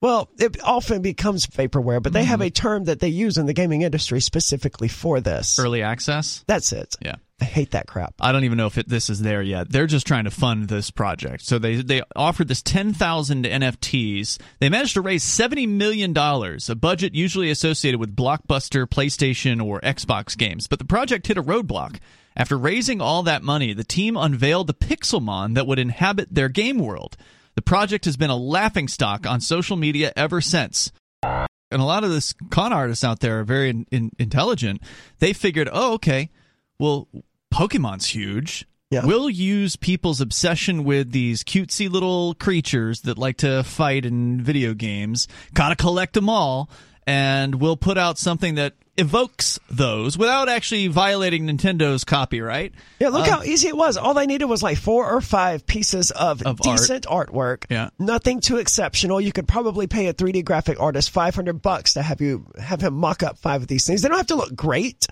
Well, 0.00 0.30
it 0.38 0.62
often 0.62 1.02
becomes 1.02 1.46
vaporware, 1.46 2.02
but 2.02 2.14
they 2.14 2.24
have 2.24 2.40
mm-hmm. 2.40 2.46
a 2.46 2.50
term 2.50 2.84
that 2.84 3.00
they 3.00 3.08
use 3.08 3.36
in 3.36 3.46
the 3.46 3.52
gaming 3.52 3.82
industry 3.82 4.20
specifically 4.20 4.88
for 4.88 5.20
this. 5.20 5.58
Early 5.58 5.82
access. 5.82 6.42
That's 6.46 6.72
it. 6.72 6.96
Yeah. 7.02 7.16
I 7.40 7.44
hate 7.44 7.70
that 7.70 7.86
crap. 7.86 8.14
I 8.20 8.32
don't 8.32 8.44
even 8.44 8.58
know 8.58 8.66
if 8.66 8.76
it, 8.76 8.88
this 8.88 9.08
is 9.08 9.20
there 9.20 9.42
yet. 9.42 9.70
They're 9.70 9.86
just 9.86 10.06
trying 10.06 10.24
to 10.24 10.30
fund 10.30 10.68
this 10.68 10.90
project. 10.90 11.42
So 11.42 11.58
they 11.58 11.76
they 11.76 12.02
offered 12.14 12.48
this 12.48 12.62
10,000 12.62 13.44
NFTs. 13.44 14.38
They 14.58 14.68
managed 14.68 14.94
to 14.94 15.00
raise 15.00 15.24
70 15.24 15.66
million 15.66 16.12
dollars, 16.12 16.68
a 16.68 16.74
budget 16.74 17.14
usually 17.14 17.50
associated 17.50 17.98
with 17.98 18.14
blockbuster 18.14 18.86
PlayStation 18.86 19.64
or 19.64 19.80
Xbox 19.80 20.36
games. 20.36 20.66
But 20.66 20.80
the 20.80 20.84
project 20.84 21.26
hit 21.26 21.38
a 21.38 21.42
roadblock. 21.42 21.98
After 22.36 22.56
raising 22.56 23.00
all 23.00 23.22
that 23.24 23.42
money, 23.42 23.72
the 23.72 23.84
team 23.84 24.16
unveiled 24.16 24.66
the 24.66 24.74
Pixelmon 24.74 25.54
that 25.54 25.66
would 25.66 25.78
inhabit 25.78 26.34
their 26.34 26.48
game 26.48 26.78
world. 26.78 27.16
The 27.60 27.64
project 27.64 28.06
has 28.06 28.16
been 28.16 28.30
a 28.30 28.36
laughingstock 28.36 29.26
on 29.26 29.42
social 29.42 29.76
media 29.76 30.14
ever 30.16 30.40
since. 30.40 30.90
And 31.22 31.46
a 31.70 31.84
lot 31.84 32.04
of 32.04 32.10
this 32.10 32.32
con 32.48 32.72
artists 32.72 33.04
out 33.04 33.20
there 33.20 33.40
are 33.40 33.44
very 33.44 33.68
in, 33.68 33.86
in- 33.90 34.12
intelligent. 34.18 34.80
They 35.18 35.34
figured, 35.34 35.68
oh, 35.70 35.92
okay, 35.92 36.30
well, 36.78 37.06
Pokemon's 37.52 38.06
huge. 38.06 38.66
Yeah. 38.90 39.04
We'll 39.04 39.28
use 39.28 39.76
people's 39.76 40.22
obsession 40.22 40.84
with 40.84 41.12
these 41.12 41.44
cutesy 41.44 41.90
little 41.90 42.32
creatures 42.32 43.02
that 43.02 43.18
like 43.18 43.36
to 43.36 43.62
fight 43.62 44.06
in 44.06 44.40
video 44.40 44.72
games. 44.72 45.28
Gotta 45.52 45.76
collect 45.76 46.14
them 46.14 46.30
all. 46.30 46.70
And 47.10 47.56
we'll 47.60 47.76
put 47.76 47.98
out 47.98 48.18
something 48.18 48.54
that 48.54 48.74
evokes 48.96 49.58
those 49.68 50.16
without 50.16 50.48
actually 50.48 50.86
violating 50.86 51.46
Nintendo's 51.46 52.04
copyright. 52.04 52.72
Yeah, 53.00 53.08
look 53.08 53.26
Uh, 53.26 53.36
how 53.38 53.42
easy 53.42 53.66
it 53.68 53.76
was. 53.76 53.96
All 53.96 54.14
they 54.14 54.26
needed 54.26 54.44
was 54.44 54.62
like 54.62 54.78
four 54.78 55.10
or 55.10 55.20
five 55.20 55.66
pieces 55.66 56.12
of, 56.12 56.42
Of 56.42 56.60
art. 56.64 56.78
decent 56.78 57.06
artwork. 57.06 57.64
Yeah. 57.68 57.90
Nothing 57.98 58.40
too 58.40 58.58
exceptional. 58.58 59.20
You 59.20 59.32
could 59.32 59.48
probably 59.48 59.86
pay 59.88 60.06
a 60.06 60.14
3D 60.14 60.44
graphic 60.44 60.78
artist 60.78 61.10
500 61.10 61.60
bucks 61.62 61.94
to 61.94 62.02
have 62.02 62.20
you 62.20 62.46
have 62.60 62.80
him 62.80 62.94
mock 62.94 63.22
up 63.24 63.38
five 63.38 63.62
of 63.62 63.68
these 63.68 63.86
things. 63.86 64.02
They 64.02 64.08
don't 64.08 64.18
have 64.18 64.26
to 64.28 64.36
look 64.36 64.54
great. 64.54 65.06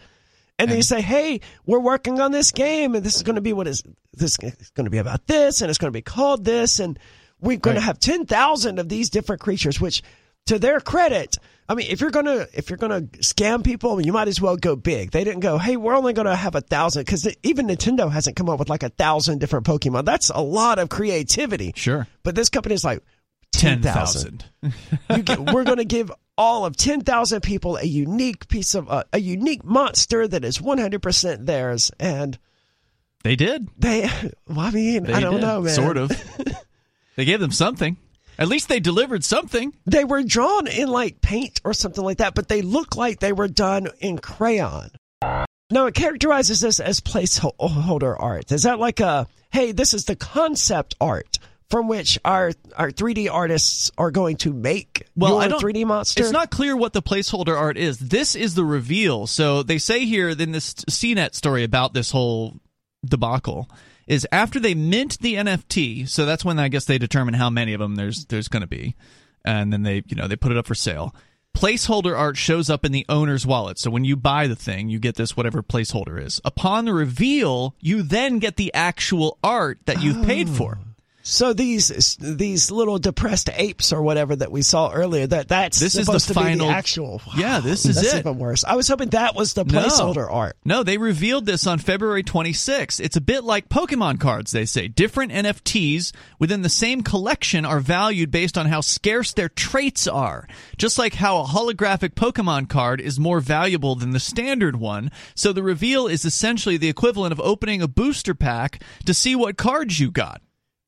And 0.61 0.69
then 0.71 0.77
you 0.77 0.83
say, 0.83 1.01
"Hey, 1.01 1.41
we're 1.67 1.79
working 1.81 2.21
on 2.21 2.31
this 2.31 2.51
game 2.53 2.95
and 2.95 3.05
this 3.05 3.17
is 3.17 3.23
going 3.23 3.37
to 3.37 3.41
be 3.41 3.53
what 3.53 3.67
is 3.67 3.83
this 4.13 4.37
is 4.43 4.71
going 4.75 4.85
to 4.87 4.91
be 4.91 4.99
about 4.99 5.27
this 5.27 5.63
and 5.63 5.71
it's 5.71 5.79
going 5.79 5.93
to 5.93 5.97
be 5.97 6.03
called 6.03 6.45
this 6.45 6.79
and 6.79 6.99
we're 7.41 7.57
going 7.59 7.77
to 7.77 7.81
have 7.83 7.99
10,000 8.01 8.79
of 8.79 8.89
these 8.89 9.09
different 9.11 9.41
creatures 9.41 9.81
which 9.81 10.03
to 10.49 10.59
their 10.59 10.81
credit, 10.81 11.37
I 11.69 11.75
mean, 11.75 11.87
if 11.91 12.01
you're 12.01 12.11
gonna 12.11 12.47
if 12.53 12.69
you're 12.71 12.77
gonna 12.77 13.03
scam 13.21 13.63
people, 13.65 14.01
you 14.01 14.13
might 14.13 14.29
as 14.29 14.41
well 14.41 14.57
go 14.57 14.75
big. 14.77 15.11
They 15.11 15.25
didn't 15.25 15.41
go, 15.41 15.59
hey, 15.59 15.77
we're 15.77 15.95
only 15.97 16.13
gonna 16.13 16.37
have 16.37 16.55
a 16.55 16.61
thousand 16.61 17.05
because 17.07 17.27
even 17.43 17.67
Nintendo 17.69 18.11
hasn't 18.11 18.37
come 18.37 18.49
up 18.49 18.59
with 18.59 18.69
like 18.69 18.83
a 18.83 18.89
thousand 18.91 19.39
different 19.39 19.67
Pokemon. 19.67 20.05
That's 20.05 20.31
a 20.31 20.41
lot 20.41 20.79
of 20.79 20.89
creativity. 20.89 21.73
Sure. 21.77 22.07
But 22.23 22.35
this 22.35 22.49
company 22.49 22.75
is 22.75 22.85
like 22.85 23.03
ten 23.53 23.83
thousand. 23.83 24.45
10,000. 25.09 25.53
We're 25.53 25.65
gonna 25.65 25.85
give 25.85 26.11
all 26.39 26.65
of 26.65 26.77
ten 26.77 27.03
thousand 27.03 27.43
people 27.43 27.77
a 27.77 27.85
unique 27.85 28.49
piece 28.49 28.75
of 28.75 28.89
uh, 28.91 29.05
a 29.13 29.19
unique 29.21 29.65
monster 29.65 30.27
that 30.27 30.45
is 30.45 30.61
one 30.63 30.79
hundred 30.79 31.03
percent 31.03 31.45
theirs, 31.47 31.91
and 32.01 32.39
They 33.25 33.37
did. 33.37 33.69
they. 33.79 34.09
Well, 34.49 34.61
I 34.61 34.71
mean, 34.71 35.05
They 35.05 35.13
I 35.13 35.21
don't 35.21 35.35
did. 35.35 35.43
know, 35.43 35.61
man. 35.61 35.75
Sort 35.75 35.99
of. 35.99 36.11
they 37.17 37.27
gave 37.27 37.41
them 37.41 37.51
something. 37.53 37.99
At 38.39 38.49
least 38.49 38.69
they 38.69 38.81
delivered 38.81 39.25
something. 39.25 39.75
They 39.87 40.05
were 40.05 40.23
drawn 40.23 40.69
in 40.69 40.89
like 40.89 41.21
paint 41.21 41.61
or 41.65 41.75
something 41.75 42.05
like 42.05 42.19
that, 42.19 42.35
but 42.35 42.49
they 42.49 42.63
look 42.63 42.97
like 42.97 43.19
they 43.19 43.33
were 43.33 43.49
done 43.49 43.89
in 44.01 44.19
crayon. 44.19 44.91
Now 45.71 45.87
it 45.87 45.95
characterizes 45.95 46.61
this 46.61 46.81
as 46.81 47.01
placeholder 47.01 48.17
art. 48.19 48.53
Is 48.53 48.63
that 48.63 48.79
like 48.79 49.01
a 49.01 49.27
hey, 49.51 49.73
this 49.73 49.93
is 49.93 50.05
the 50.05 50.17
concept 50.17 50.95
art 51.01 51.39
from 51.69 51.89
which 51.89 52.19
our 52.25 52.53
our 52.77 52.91
3D 52.91 53.29
artists 53.31 53.91
are 53.99 54.11
going 54.11 54.37
to 54.39 54.53
make 54.53 55.07
Well, 55.17 55.33
your 55.33 55.43
I 55.43 55.49
don't, 55.49 55.61
3D 55.61 55.85
monster? 55.85 56.23
It's 56.23 56.33
not 56.33 56.51
clear 56.51 56.77
what 56.77 56.93
the 56.93 57.03
placeholder 57.03 57.57
art 57.57 57.77
is. 57.77 57.99
This 57.99 58.35
is 58.37 58.55
the 58.55 58.65
reveal. 58.65 59.27
So 59.27 59.63
they 59.63 59.79
say 59.79 60.07
here 60.07 60.29
in 60.29 60.53
this 60.53 60.75
CNET 60.75 61.35
story 61.35 61.65
about 61.65 61.93
this 61.93 62.13
whole 62.13 62.61
debacle 63.05 63.69
is 64.09 64.27
after 64.33 64.59
they 64.59 64.75
mint 64.75 65.21
the 65.21 65.35
NFT. 65.35 66.09
So 66.09 66.27
that's 66.27 66.45
when 66.45 66.59
I 66.59 66.69
guess 66.69 66.87
they 66.87 66.99
determine 66.99 67.35
how 67.35 67.51
many 67.51 67.75
of 67.75 67.81
them 67.81 67.95
there's 67.95 68.25
there's 68.25 68.49
going 68.49 68.63
to 68.63 68.67
be, 68.67 68.97
and 69.45 69.73
then 69.73 69.83
they 69.83 70.03
you 70.07 70.17
know 70.17 70.27
they 70.27 70.35
put 70.35 70.51
it 70.51 70.59
up 70.59 70.67
for 70.67 70.75
sale. 70.75 71.15
Placeholder 71.57 72.17
art 72.17 72.37
shows 72.37 72.71
up 72.71 72.85
in 72.85 72.93
the 72.93 73.05
owner's 73.09 73.47
wallet. 73.47 73.79
So 73.79 73.91
when 73.91 74.05
you 74.05 74.17
buy 74.17 74.47
the 74.47 74.57
thing, 74.57 74.89
you 74.89 74.99
get 74.99 75.17
this 75.17 75.37
whatever 75.37 75.63
placeholder 75.63 76.23
is. 76.23 76.41
Upon 76.45 76.85
the 76.85 76.93
reveal, 76.93 77.75
you 77.81 78.03
then 78.03 78.39
get 78.39 78.57
the 78.57 78.73
actual 78.75 79.39
art 79.43 79.81
that 79.87 80.03
you've 80.03 80.25
paid 80.25 80.49
for. 80.49 80.79
Oh. 80.81 80.88
So 81.31 81.53
these 81.53 82.17
these 82.19 82.71
little 82.71 82.99
depressed 82.99 83.51
apes 83.53 83.93
or 83.93 84.01
whatever 84.01 84.35
that 84.35 84.51
we 84.51 84.63
saw 84.63 84.91
earlier 84.91 85.27
that 85.27 85.49
that's 85.49 85.79
This 85.79 85.95
is 85.95 86.07
the 86.07 86.19
final- 86.33 86.69
the 86.69 86.73
actual. 86.73 87.21
Yeah, 87.37 87.61
this 87.61 87.85
is 87.85 87.97
that's 87.97 88.15
it. 88.15 88.19
even 88.21 88.39
worse. 88.39 88.65
I 88.65 88.77
was 88.77 88.89
hoping 88.89 89.11
that 89.11 89.35
was 89.35 89.53
the 89.53 89.65
No. 89.65 89.79
placeholder 89.83 90.27
art. 90.33 90.57
No, 90.65 90.83
they 90.83 90.97
revealed 90.97 91.45
this 91.45 91.67
on 91.67 91.81
February 91.81 92.23
26. 92.23 92.99
It's 92.99 93.17
a 93.17 93.21
bit 93.21 93.45
like 93.45 93.69
Pokemon 93.69 94.21
cards, 94.21 94.53
they 94.53 94.65
say. 94.65 94.89
Different 94.89 95.31
NFTs 95.33 96.13
within 96.39 96.63
the 96.63 96.71
same 96.71 97.03
collection 97.03 97.67
are 97.67 97.81
valued 97.81 98.31
based 98.31 98.57
on 98.57 98.65
how 98.67 98.81
scarce 98.81 99.35
their 99.35 99.51
traits 99.51 100.07
are. 100.07 100.49
Just 100.79 100.99
like 100.99 101.15
how 101.17 101.41
a 101.41 101.45
holographic 101.45 102.15
Pokemon 102.15 102.71
card 102.71 103.03
is 103.03 103.21
more 103.21 103.41
valuable 103.41 103.95
than 103.97 104.13
the 104.13 104.21
standard 104.21 104.77
one. 104.77 105.11
So 105.35 105.53
the 105.53 105.63
reveal 105.63 106.07
is 106.07 106.25
essentially 106.25 106.79
the 106.79 106.89
equivalent 106.89 107.33
of 107.33 107.41
opening 107.41 107.83
a 107.83 107.89
booster 107.89 108.35
pack 108.35 108.83
to 109.05 109.13
see 109.13 109.37
what 109.37 109.59
cards 109.59 110.01
you 110.01 110.11
got. 110.11 110.41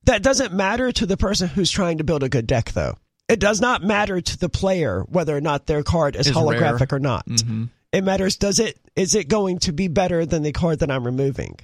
That 0.05 0.23
doesn't 0.23 0.53
matter 0.53 0.93
to 0.93 1.07
the 1.07 1.17
person 1.17 1.49
who's 1.49 1.71
trying 1.71 1.99
to 1.99 2.05
build 2.05 2.23
a 2.23 2.29
good 2.29 2.47
deck, 2.47 2.73
though. 2.73 2.97
It 3.29 3.39
does 3.39 3.61
not 3.61 3.83
matter 3.83 4.21
to 4.21 4.39
the 4.39 4.49
player 4.49 5.05
whether 5.09 5.37
or 5.37 5.41
not 5.41 5.67
their 5.67 5.83
card 5.83 6.17
is 6.17 6.27
Is 6.27 6.35
holographic 6.37 6.91
rare. 6.91 6.97
or 6.97 6.99
not. 6.99 7.27
Mm-hmm. 7.27 7.65
It 7.93 8.03
matters 8.03 8.37
does 8.37 8.59
it 8.59 8.79
is 8.97 9.15
it 9.15 9.29
going 9.29 9.59
to 9.61 9.73
be 9.73 9.89
better 9.89 10.27
than 10.27 10.43
the 10.43 10.53
card 10.53 10.81
that 10.81 10.91
I'm 10.91 11.05
removing? 11.05 11.59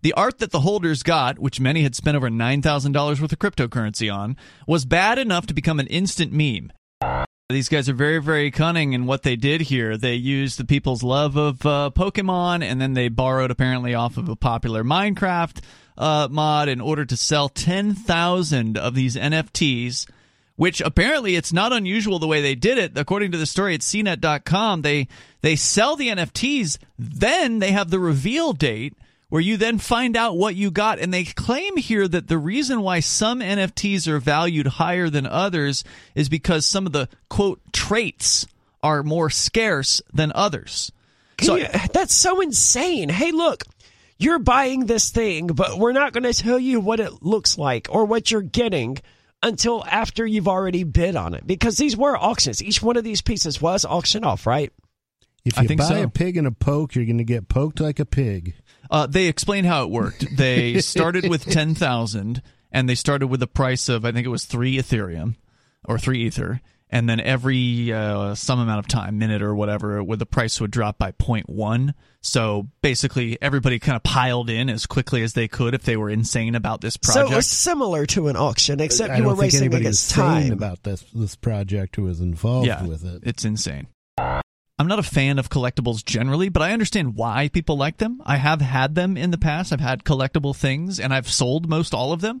The 0.00 0.12
art 0.12 0.38
that 0.38 0.50
the 0.52 0.60
holders 0.60 1.02
got, 1.02 1.38
which 1.38 1.58
many 1.60 1.82
had 1.82 1.94
spent 1.96 2.16
over 2.16 2.30
$9,000 2.30 3.20
worth 3.20 3.32
of 3.32 3.38
cryptocurrency 3.38 4.14
on, 4.14 4.36
was 4.66 4.84
bad 4.84 5.18
enough 5.18 5.46
to 5.46 5.54
become 5.54 5.80
an 5.80 5.88
instant 5.88 6.32
meme. 6.32 6.72
These 7.50 7.70
guys 7.70 7.88
are 7.88 7.94
very, 7.94 8.20
very 8.20 8.50
cunning 8.50 8.92
in 8.92 9.06
what 9.06 9.22
they 9.22 9.34
did 9.34 9.62
here. 9.62 9.96
They 9.96 10.16
used 10.16 10.58
the 10.58 10.66
people's 10.66 11.02
love 11.02 11.38
of 11.38 11.64
uh, 11.64 11.90
Pokemon, 11.96 12.62
and 12.62 12.78
then 12.78 12.92
they 12.92 13.08
borrowed 13.08 13.50
apparently 13.50 13.94
off 13.94 14.18
of 14.18 14.28
a 14.28 14.36
popular 14.36 14.84
Minecraft 14.84 15.62
uh, 15.96 16.28
mod 16.30 16.68
in 16.68 16.78
order 16.82 17.06
to 17.06 17.16
sell 17.16 17.48
10,000 17.48 18.76
of 18.76 18.94
these 18.94 19.16
NFTs 19.16 20.06
which 20.56 20.80
apparently 20.80 21.36
it's 21.36 21.52
not 21.52 21.72
unusual 21.72 22.18
the 22.18 22.26
way 22.26 22.42
they 22.42 22.56
did 22.56 22.78
it. 22.78 22.98
According 22.98 23.30
to 23.30 23.38
the 23.38 23.46
story 23.46 23.74
at 23.74 23.80
CNET.com, 23.80 24.82
they 24.82 25.06
they 25.40 25.54
sell 25.54 25.94
the 25.94 26.08
NFTs, 26.08 26.78
then 26.98 27.60
they 27.60 27.70
have 27.70 27.90
the 27.90 28.00
reveal 28.00 28.52
date 28.52 28.94
where 29.28 29.42
you 29.42 29.56
then 29.56 29.78
find 29.78 30.16
out 30.16 30.36
what 30.36 30.54
you 30.56 30.70
got. 30.70 30.98
And 30.98 31.12
they 31.12 31.24
claim 31.24 31.76
here 31.76 32.08
that 32.08 32.28
the 32.28 32.38
reason 32.38 32.82
why 32.82 33.00
some 33.00 33.40
NFTs 33.40 34.06
are 34.08 34.18
valued 34.18 34.66
higher 34.66 35.10
than 35.10 35.26
others 35.26 35.84
is 36.14 36.28
because 36.28 36.64
some 36.66 36.86
of 36.86 36.92
the 36.92 37.08
quote 37.28 37.60
traits 37.72 38.46
are 38.82 39.02
more 39.02 39.28
scarce 39.30 40.00
than 40.12 40.32
others. 40.34 40.92
Can 41.36 41.58
you- 41.58 41.66
that's 41.92 42.14
so 42.14 42.40
insane. 42.40 43.08
Hey, 43.08 43.32
look, 43.32 43.64
you're 44.18 44.38
buying 44.38 44.86
this 44.86 45.10
thing, 45.10 45.48
but 45.48 45.78
we're 45.78 45.92
not 45.92 46.12
going 46.12 46.24
to 46.24 46.32
tell 46.34 46.58
you 46.58 46.80
what 46.80 47.00
it 47.00 47.22
looks 47.22 47.58
like 47.58 47.86
or 47.90 48.04
what 48.04 48.30
you're 48.30 48.40
getting 48.42 48.98
until 49.42 49.84
after 49.86 50.26
you've 50.26 50.48
already 50.48 50.82
bid 50.82 51.14
on 51.14 51.34
it 51.34 51.46
because 51.46 51.76
these 51.76 51.96
were 51.96 52.16
auctions. 52.18 52.62
Each 52.62 52.82
one 52.82 52.96
of 52.96 53.04
these 53.04 53.22
pieces 53.22 53.60
was 53.62 53.84
auctioned 53.84 54.24
off, 54.24 54.46
right? 54.46 54.72
If 55.44 55.58
I 55.58 55.62
you 55.62 55.68
think 55.68 55.80
buy 55.80 55.86
so. 55.88 56.02
a 56.02 56.08
pig 56.08 56.36
in 56.36 56.46
a 56.46 56.52
poke, 56.52 56.94
you're 56.94 57.04
going 57.06 57.18
to 57.18 57.24
get 57.24 57.48
poked 57.48 57.80
like 57.80 57.98
a 57.98 58.04
pig. 58.04 58.54
Uh, 58.90 59.06
they 59.06 59.26
explained 59.26 59.66
how 59.66 59.84
it 59.84 59.90
worked. 59.90 60.24
They 60.36 60.80
started 60.82 61.28
with 61.28 61.44
ten 61.44 61.74
thousand, 61.74 62.42
and 62.72 62.88
they 62.88 62.94
started 62.94 63.28
with 63.28 63.42
a 63.42 63.46
price 63.46 63.88
of 63.88 64.04
I 64.04 64.12
think 64.12 64.26
it 64.26 64.30
was 64.30 64.44
three 64.44 64.76
Ethereum 64.76 65.36
or 65.86 65.98
three 65.98 66.24
Ether, 66.26 66.60
and 66.90 67.08
then 67.08 67.20
every 67.20 67.92
uh, 67.92 68.34
some 68.34 68.58
amount 68.60 68.80
of 68.80 68.88
time, 68.88 69.18
minute 69.18 69.40
or 69.42 69.54
whatever, 69.54 70.02
where 70.02 70.16
the 70.16 70.26
price 70.26 70.60
would 70.60 70.70
drop 70.70 70.98
by 70.98 71.12
0.1. 71.12 71.94
So 72.20 72.68
basically, 72.82 73.38
everybody 73.40 73.78
kind 73.78 73.96
of 73.96 74.02
piled 74.02 74.50
in 74.50 74.68
as 74.68 74.86
quickly 74.86 75.22
as 75.22 75.34
they 75.34 75.48
could 75.48 75.74
if 75.74 75.82
they 75.84 75.96
were 75.96 76.10
insane 76.10 76.54
about 76.56 76.80
this 76.80 76.98
So 77.02 77.12
project. 77.12 77.32
it 77.32 77.36
was 77.36 77.46
similar 77.46 78.06
to 78.06 78.28
an 78.28 78.36
auction, 78.36 78.80
except 78.80 79.12
I 79.12 79.18
you 79.18 79.22
were 79.22 79.30
don't 79.30 79.38
think 79.38 79.52
racing 79.52 79.74
against 79.74 80.10
time. 80.10 80.52
about 80.52 80.82
this 80.82 81.02
this 81.14 81.36
project 81.36 81.96
who 81.96 82.02
was 82.02 82.20
involved 82.20 82.66
yeah, 82.66 82.84
with 82.84 83.04
it. 83.04 83.22
it's 83.24 83.44
insane. 83.44 83.86
I'm 84.78 84.86
not 84.86 84.98
a 84.98 85.02
fan 85.02 85.38
of 85.38 85.50
collectibles 85.50 86.04
generally, 86.04 86.48
but 86.50 86.62
I 86.62 86.72
understand 86.72 87.16
why 87.16 87.48
people 87.48 87.76
like 87.76 87.96
them. 87.96 88.22
I 88.24 88.36
have 88.36 88.60
had 88.60 88.94
them 88.94 89.16
in 89.16 89.30
the 89.32 89.38
past. 89.38 89.72
I've 89.72 89.80
had 89.80 90.04
collectible 90.04 90.54
things, 90.54 91.00
and 91.00 91.12
I've 91.12 91.28
sold 91.30 91.68
most 91.68 91.94
all 91.94 92.12
of 92.12 92.20
them. 92.20 92.40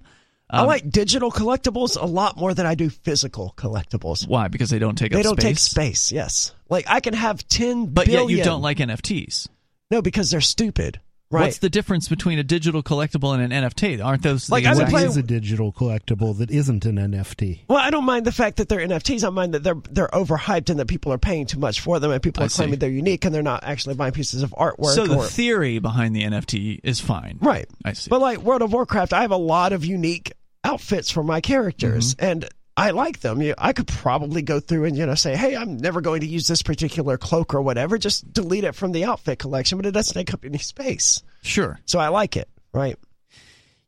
I 0.50 0.60
Um, 0.60 0.66
like 0.68 0.88
digital 0.88 1.30
collectibles 1.30 2.00
a 2.00 2.06
lot 2.06 2.36
more 2.38 2.54
than 2.54 2.64
I 2.64 2.74
do 2.74 2.88
physical 2.90 3.52
collectibles. 3.56 4.26
Why? 4.26 4.48
Because 4.48 4.70
they 4.70 4.78
don't 4.78 4.96
take 4.96 5.12
They 5.12 5.22
don't 5.22 5.38
space. 5.38 5.44
take 5.44 5.58
space. 5.58 6.12
Yes, 6.12 6.52
like 6.70 6.84
I 6.88 7.00
can 7.00 7.12
have 7.14 7.46
ten 7.48 7.86
But 7.86 8.06
billion- 8.06 8.28
yet 8.30 8.38
you 8.38 8.44
don't 8.44 8.62
like 8.62 8.78
NFTs. 8.78 9.48
no 9.90 10.00
because 10.00 10.30
they're 10.30 10.40
stupid. 10.40 11.00
Right? 11.30 11.42
What's 11.42 11.58
the 11.58 11.68
difference 11.68 12.08
between 12.08 12.38
a 12.38 12.42
digital 12.42 12.82
collectible 12.82 13.34
and 13.38 13.52
an 13.52 13.64
NFT? 13.64 14.02
Aren't 14.02 14.22
those 14.22 14.48
Like, 14.50 14.64
I 14.64 14.70
would 14.70 14.74
exact- 14.84 14.90
play- 14.90 15.02
What 15.02 15.10
is 15.10 15.16
a 15.18 15.22
digital 15.22 15.72
collectible 15.74 16.38
that 16.38 16.50
isn't 16.50 16.86
an 16.86 16.96
NFT? 16.96 17.64
Well, 17.68 17.76
I 17.78 17.90
don't 17.90 18.04
mind 18.06 18.24
the 18.24 18.32
fact 18.32 18.56
that 18.56 18.70
they're 18.70 18.80
NFTs. 18.80 19.24
I 19.24 19.28
mind 19.28 19.52
that 19.52 19.62
they're 19.62 19.76
they're 19.90 20.08
overhyped 20.08 20.70
and 20.70 20.80
that 20.80 20.86
people 20.88 21.12
are 21.12 21.18
paying 21.18 21.44
too 21.44 21.58
much 21.58 21.80
for 21.80 22.00
them, 22.00 22.10
and 22.10 22.22
people 22.22 22.42
I 22.42 22.46
are 22.46 22.48
claiming 22.48 22.74
see. 22.74 22.78
they're 22.78 22.88
unique 22.90 23.26
and 23.26 23.34
they're 23.34 23.42
not 23.42 23.62
actually 23.62 23.94
buying 23.94 24.12
pieces 24.12 24.42
of 24.42 24.52
artwork. 24.52 24.94
So 24.94 25.06
the 25.06 25.16
or, 25.16 25.24
theory 25.26 25.78
behind 25.80 26.16
the 26.16 26.22
NFT 26.22 26.80
is 26.82 26.98
fine. 27.00 27.36
right. 27.42 27.68
I 27.84 27.92
see. 27.92 28.08
But 28.08 28.22
like 28.22 28.38
World 28.38 28.62
of 28.62 28.72
Warcraft, 28.72 29.12
I 29.12 29.20
have 29.20 29.30
a 29.30 29.36
lot 29.36 29.74
of 29.74 29.84
unique 29.84 30.32
outfits 30.64 31.10
for 31.10 31.22
my 31.22 31.42
characters, 31.42 32.14
Mm-hmm. 32.14 32.24
and 32.24 32.48
I 32.78 32.90
like 32.90 33.20
them. 33.20 33.42
You- 33.42 33.54
I 33.58 33.72
could 33.72 33.88
probably 33.88 34.42
go 34.42 34.60
through 34.60 34.84
and 34.84 34.96
you 34.96 35.04
know 35.06 35.14
say, 35.14 35.36
"Hey, 35.36 35.56
I'm 35.56 35.76
never 35.78 36.00
going 36.00 36.20
to 36.20 36.26
use 36.26 36.46
this 36.46 36.62
particular 36.62 37.18
cloak 37.18 37.54
or 37.54 37.60
whatever." 37.62 37.98
Just 37.98 38.32
delete 38.32 38.64
it 38.64 38.74
from 38.74 38.92
the 38.92 39.04
outfit 39.04 39.38
collection, 39.38 39.78
but 39.78 39.86
it 39.86 39.90
doesn't 39.92 40.14
take 40.14 40.32
up 40.32 40.44
any 40.44 40.58
space, 40.58 41.22
sure. 41.42 41.80
so 41.86 41.98
I 41.98 42.08
like 42.08 42.36
it. 42.36 42.48
Right? 42.72 42.96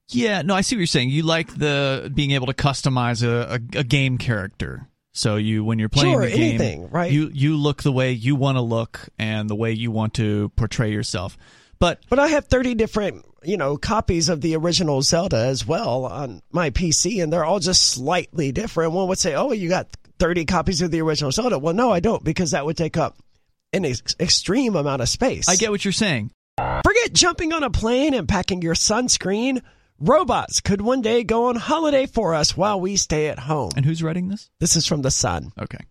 Yeah, 0.09 0.42
no, 0.42 0.55
I 0.55 0.62
see 0.62 0.74
what 0.74 0.81
you're 0.81 0.87
saying. 0.87 1.11
You 1.11 1.22
like 1.22 1.55
the 1.57 2.11
being 2.12 2.33
able 2.33 2.46
to 2.48 2.53
customize 2.55 3.22
a, 3.22 3.61
a, 3.76 3.79
a 3.81 3.85
game 3.85 4.18
character. 4.18 4.88
So 5.12 5.37
you, 5.37 5.64
when 5.64 5.79
you're 5.79 5.88
playing 5.88 6.14
Sure, 6.14 6.24
the 6.26 6.31
game, 6.31 6.40
anything, 6.61 6.90
right? 6.90 7.11
You 7.12 7.31
you 7.33 7.57
look 7.57 7.83
the 7.83 7.92
way 7.92 8.12
you 8.12 8.35
want 8.37 8.57
to 8.57 8.61
look 8.62 9.09
and 9.18 9.48
the 9.50 9.55
way 9.57 9.72
you 9.72 9.90
want 9.90 10.14
to 10.14 10.50
portray 10.57 10.92
yourself. 10.92 11.37
But 11.79 12.00
But 12.09 12.18
I 12.18 12.29
have 12.29 12.46
30 12.46 12.74
different, 12.74 13.24
you 13.42 13.57
know, 13.57 13.76
copies 13.76 14.29
of 14.29 14.40
the 14.40 14.57
original 14.57 15.03
Zelda 15.03 15.38
as 15.38 15.66
well 15.66 16.07
on 16.07 16.42
my 16.53 16.70
PC, 16.70 17.22
and 17.22 17.33
they're 17.33 17.44
all 17.44 17.61
just 17.61 17.88
slightly 17.88 18.53
different. 18.53 18.92
One 18.92 19.09
would 19.09 19.18
say, 19.18 19.35
oh, 19.35 19.53
you 19.53 19.68
got 19.68 19.88
30 20.18 20.44
copies 20.44 20.83
of 20.83 20.90
the 20.90 21.00
original 21.00 21.33
Zelda. 21.33 21.59
Well, 21.59 21.74
no, 21.74 21.90
I 21.90 22.00
don't, 22.00 22.22
because 22.22 22.50
that 22.50 22.66
would 22.66 22.76
take 22.76 22.96
up 22.96 23.16
an 23.72 23.85
ex- 23.85 24.16
extreme 24.20 24.76
amount 24.76 25.03
of 25.03 25.09
space. 25.09 25.48
I 25.48 25.57
get 25.57 25.70
what 25.70 25.85
you're 25.85 25.92
saying. 25.92 26.31
Forget 26.59 27.12
jumping 27.12 27.53
on 27.53 27.62
a 27.62 27.70
plane 27.70 28.14
and 28.14 28.29
packing 28.29 28.62
your 28.62 28.74
sunscreen. 28.74 29.62
Robots 29.98 30.61
could 30.61 30.81
one 30.81 31.03
day 31.03 31.24
go 31.24 31.48
on 31.48 31.57
holiday 31.57 32.07
for 32.07 32.35
us 32.35 32.57
while 32.57 32.81
we 32.81 32.96
stay 32.96 33.29
at 33.29 33.38
home. 33.38 33.70
And 33.76 33.85
who's 33.85 34.03
writing 34.03 34.29
this? 34.29 34.50
This 34.59 34.76
is 34.76 34.87
from 34.87 35.03
The 35.03 35.11
Sun. 35.11 35.53
Okay. 35.61 35.85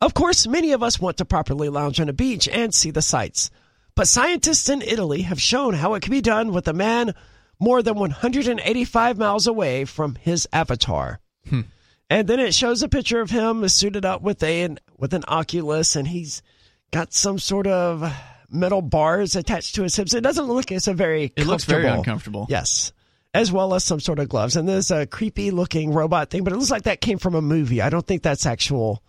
Of 0.00 0.14
course, 0.14 0.46
many 0.46 0.72
of 0.72 0.82
us 0.82 1.00
want 1.00 1.16
to 1.18 1.24
properly 1.24 1.68
lounge 1.68 2.00
on 2.00 2.08
a 2.08 2.12
beach 2.12 2.48
and 2.48 2.74
see 2.74 2.90
the 2.90 3.02
sights. 3.02 3.50
But 3.96 4.08
scientists 4.08 4.68
in 4.68 4.82
Italy 4.82 5.22
have 5.22 5.40
shown 5.40 5.74
how 5.74 5.94
it 5.94 6.02
can 6.02 6.10
be 6.10 6.20
done 6.20 6.52
with 6.52 6.66
a 6.66 6.72
man 6.72 7.14
more 7.60 7.82
than 7.82 7.94
185 7.96 9.18
miles 9.18 9.46
away 9.46 9.84
from 9.84 10.16
his 10.16 10.48
avatar. 10.52 11.20
Hmm. 11.48 11.62
And 12.10 12.28
then 12.28 12.40
it 12.40 12.54
shows 12.54 12.82
a 12.82 12.88
picture 12.88 13.20
of 13.20 13.30
him 13.30 13.66
suited 13.68 14.04
up 14.04 14.20
with 14.20 14.42
a 14.42 14.76
with 14.98 15.14
an 15.14 15.24
Oculus, 15.26 15.96
and 15.96 16.06
he's 16.06 16.42
got 16.90 17.12
some 17.12 17.38
sort 17.38 17.66
of 17.66 18.12
metal 18.50 18.82
bars 18.82 19.36
attached 19.36 19.76
to 19.76 19.82
his 19.82 19.96
hips. 19.96 20.14
It 20.14 20.22
doesn't 20.22 20.46
look 20.46 20.70
it's 20.70 20.86
a 20.86 20.94
very 20.94 21.32
It 21.36 21.46
looks 21.46 21.64
very 21.64 21.86
uncomfortable. 21.86 22.46
Yes. 22.48 22.92
As 23.32 23.50
well 23.50 23.74
as 23.74 23.82
some 23.82 23.98
sort 23.98 24.20
of 24.20 24.28
gloves. 24.28 24.54
And 24.54 24.68
there's 24.68 24.92
a 24.92 25.06
creepy 25.06 25.50
looking 25.50 25.92
robot 25.92 26.30
thing, 26.30 26.44
but 26.44 26.52
it 26.52 26.56
looks 26.56 26.70
like 26.70 26.84
that 26.84 27.00
came 27.00 27.18
from 27.18 27.34
a 27.34 27.42
movie. 27.42 27.82
I 27.82 27.90
don't 27.90 28.06
think 28.06 28.22
that's 28.22 28.46
actual 28.46 29.02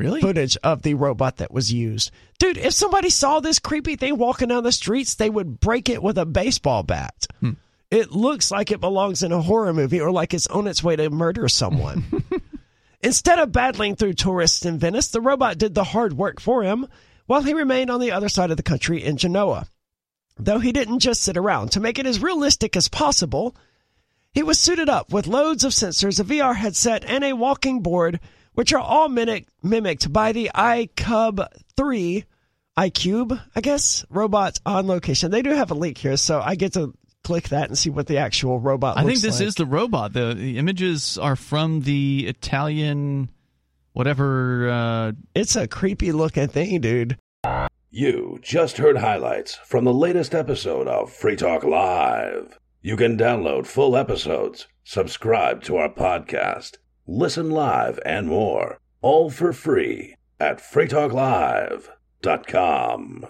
Really? 0.00 0.20
footage 0.20 0.56
of 0.62 0.82
the 0.82 0.94
robot 0.94 1.36
that 1.36 1.52
was 1.52 1.72
used. 1.72 2.10
Dude, 2.38 2.56
if 2.56 2.72
somebody 2.72 3.10
saw 3.10 3.40
this 3.40 3.58
creepy 3.58 3.96
thing 3.96 4.16
walking 4.16 4.48
down 4.48 4.64
the 4.64 4.72
streets, 4.72 5.14
they 5.14 5.28
would 5.28 5.60
break 5.60 5.88
it 5.88 6.02
with 6.02 6.16
a 6.16 6.26
baseball 6.26 6.82
bat. 6.82 7.26
Hmm. 7.40 7.52
It 7.90 8.10
looks 8.10 8.50
like 8.50 8.70
it 8.70 8.80
belongs 8.80 9.22
in 9.22 9.32
a 9.32 9.42
horror 9.42 9.74
movie 9.74 10.00
or 10.00 10.10
like 10.10 10.32
it's 10.32 10.46
on 10.46 10.66
its 10.66 10.82
way 10.82 10.96
to 10.96 11.10
murder 11.10 11.48
someone. 11.48 12.24
Instead 13.02 13.38
of 13.38 13.52
battling 13.52 13.96
through 13.96 14.12
tourists 14.14 14.64
in 14.64 14.78
Venice, 14.78 15.08
the 15.08 15.20
robot 15.20 15.58
did 15.58 15.74
the 15.74 15.84
hard 15.84 16.12
work 16.12 16.40
for 16.40 16.62
him 16.62 16.86
while 17.26 17.42
he 17.42 17.52
remained 17.54 17.90
on 17.90 18.00
the 18.00 18.12
other 18.12 18.28
side 18.28 18.50
of 18.50 18.56
the 18.56 18.62
country 18.62 19.02
in 19.02 19.16
Genoa. 19.16 19.66
Though 20.38 20.58
he 20.58 20.72
didn't 20.72 21.00
just 21.00 21.22
sit 21.22 21.36
around. 21.36 21.72
To 21.72 21.80
make 21.80 21.98
it 21.98 22.06
as 22.06 22.22
realistic 22.22 22.76
as 22.76 22.88
possible, 22.88 23.54
he 24.32 24.42
was 24.42 24.58
suited 24.58 24.88
up 24.88 25.12
with 25.12 25.26
loads 25.26 25.64
of 25.64 25.72
sensors, 25.72 26.20
a 26.20 26.24
VR 26.24 26.54
headset, 26.54 27.04
and 27.04 27.24
a 27.24 27.32
walking 27.32 27.82
board, 27.82 28.20
which 28.60 28.74
are 28.74 28.78
all 28.78 29.08
mimic- 29.08 29.48
mimicked 29.62 30.12
by 30.12 30.32
the 30.32 30.50
iCub 30.54 31.46
3, 31.78 32.24
iCube, 32.76 33.40
I 33.56 33.60
guess, 33.62 34.04
robots 34.10 34.60
on 34.66 34.86
location. 34.86 35.30
They 35.30 35.40
do 35.40 35.48
have 35.54 35.70
a 35.70 35.74
link 35.74 35.96
here, 35.96 36.18
so 36.18 36.42
I 36.44 36.56
get 36.56 36.74
to 36.74 36.92
click 37.24 37.48
that 37.48 37.68
and 37.70 37.78
see 37.78 37.88
what 37.88 38.06
the 38.06 38.18
actual 38.18 38.60
robot 38.60 38.98
I 38.98 39.04
think 39.04 39.20
this 39.22 39.40
like. 39.40 39.48
is 39.48 39.54
the 39.54 39.64
robot. 39.64 40.12
The, 40.12 40.34
the 40.34 40.58
images 40.58 41.16
are 41.16 41.36
from 41.36 41.80
the 41.84 42.26
Italian, 42.26 43.30
whatever. 43.94 44.68
Uh, 44.68 45.12
It's 45.34 45.56
a 45.56 45.66
creepy 45.66 46.12
looking 46.12 46.48
thing, 46.48 46.82
dude. 46.82 47.16
You 47.90 48.40
just 48.42 48.76
heard 48.76 48.98
highlights 48.98 49.54
from 49.64 49.86
the 49.86 49.94
latest 49.94 50.34
episode 50.34 50.86
of 50.86 51.10
Free 51.10 51.34
Talk 51.34 51.64
Live. 51.64 52.58
You 52.82 52.98
can 52.98 53.16
download 53.16 53.66
full 53.66 53.96
episodes, 53.96 54.68
subscribe 54.84 55.62
to 55.62 55.78
our 55.78 55.88
podcast, 55.88 56.76
listen 57.10 57.50
live, 57.50 57.98
and 58.04 58.28
more, 58.28 58.78
all 59.02 59.30
for 59.30 59.52
free 59.52 60.14
at 60.38 60.58
freetalklive.com. 60.58 63.26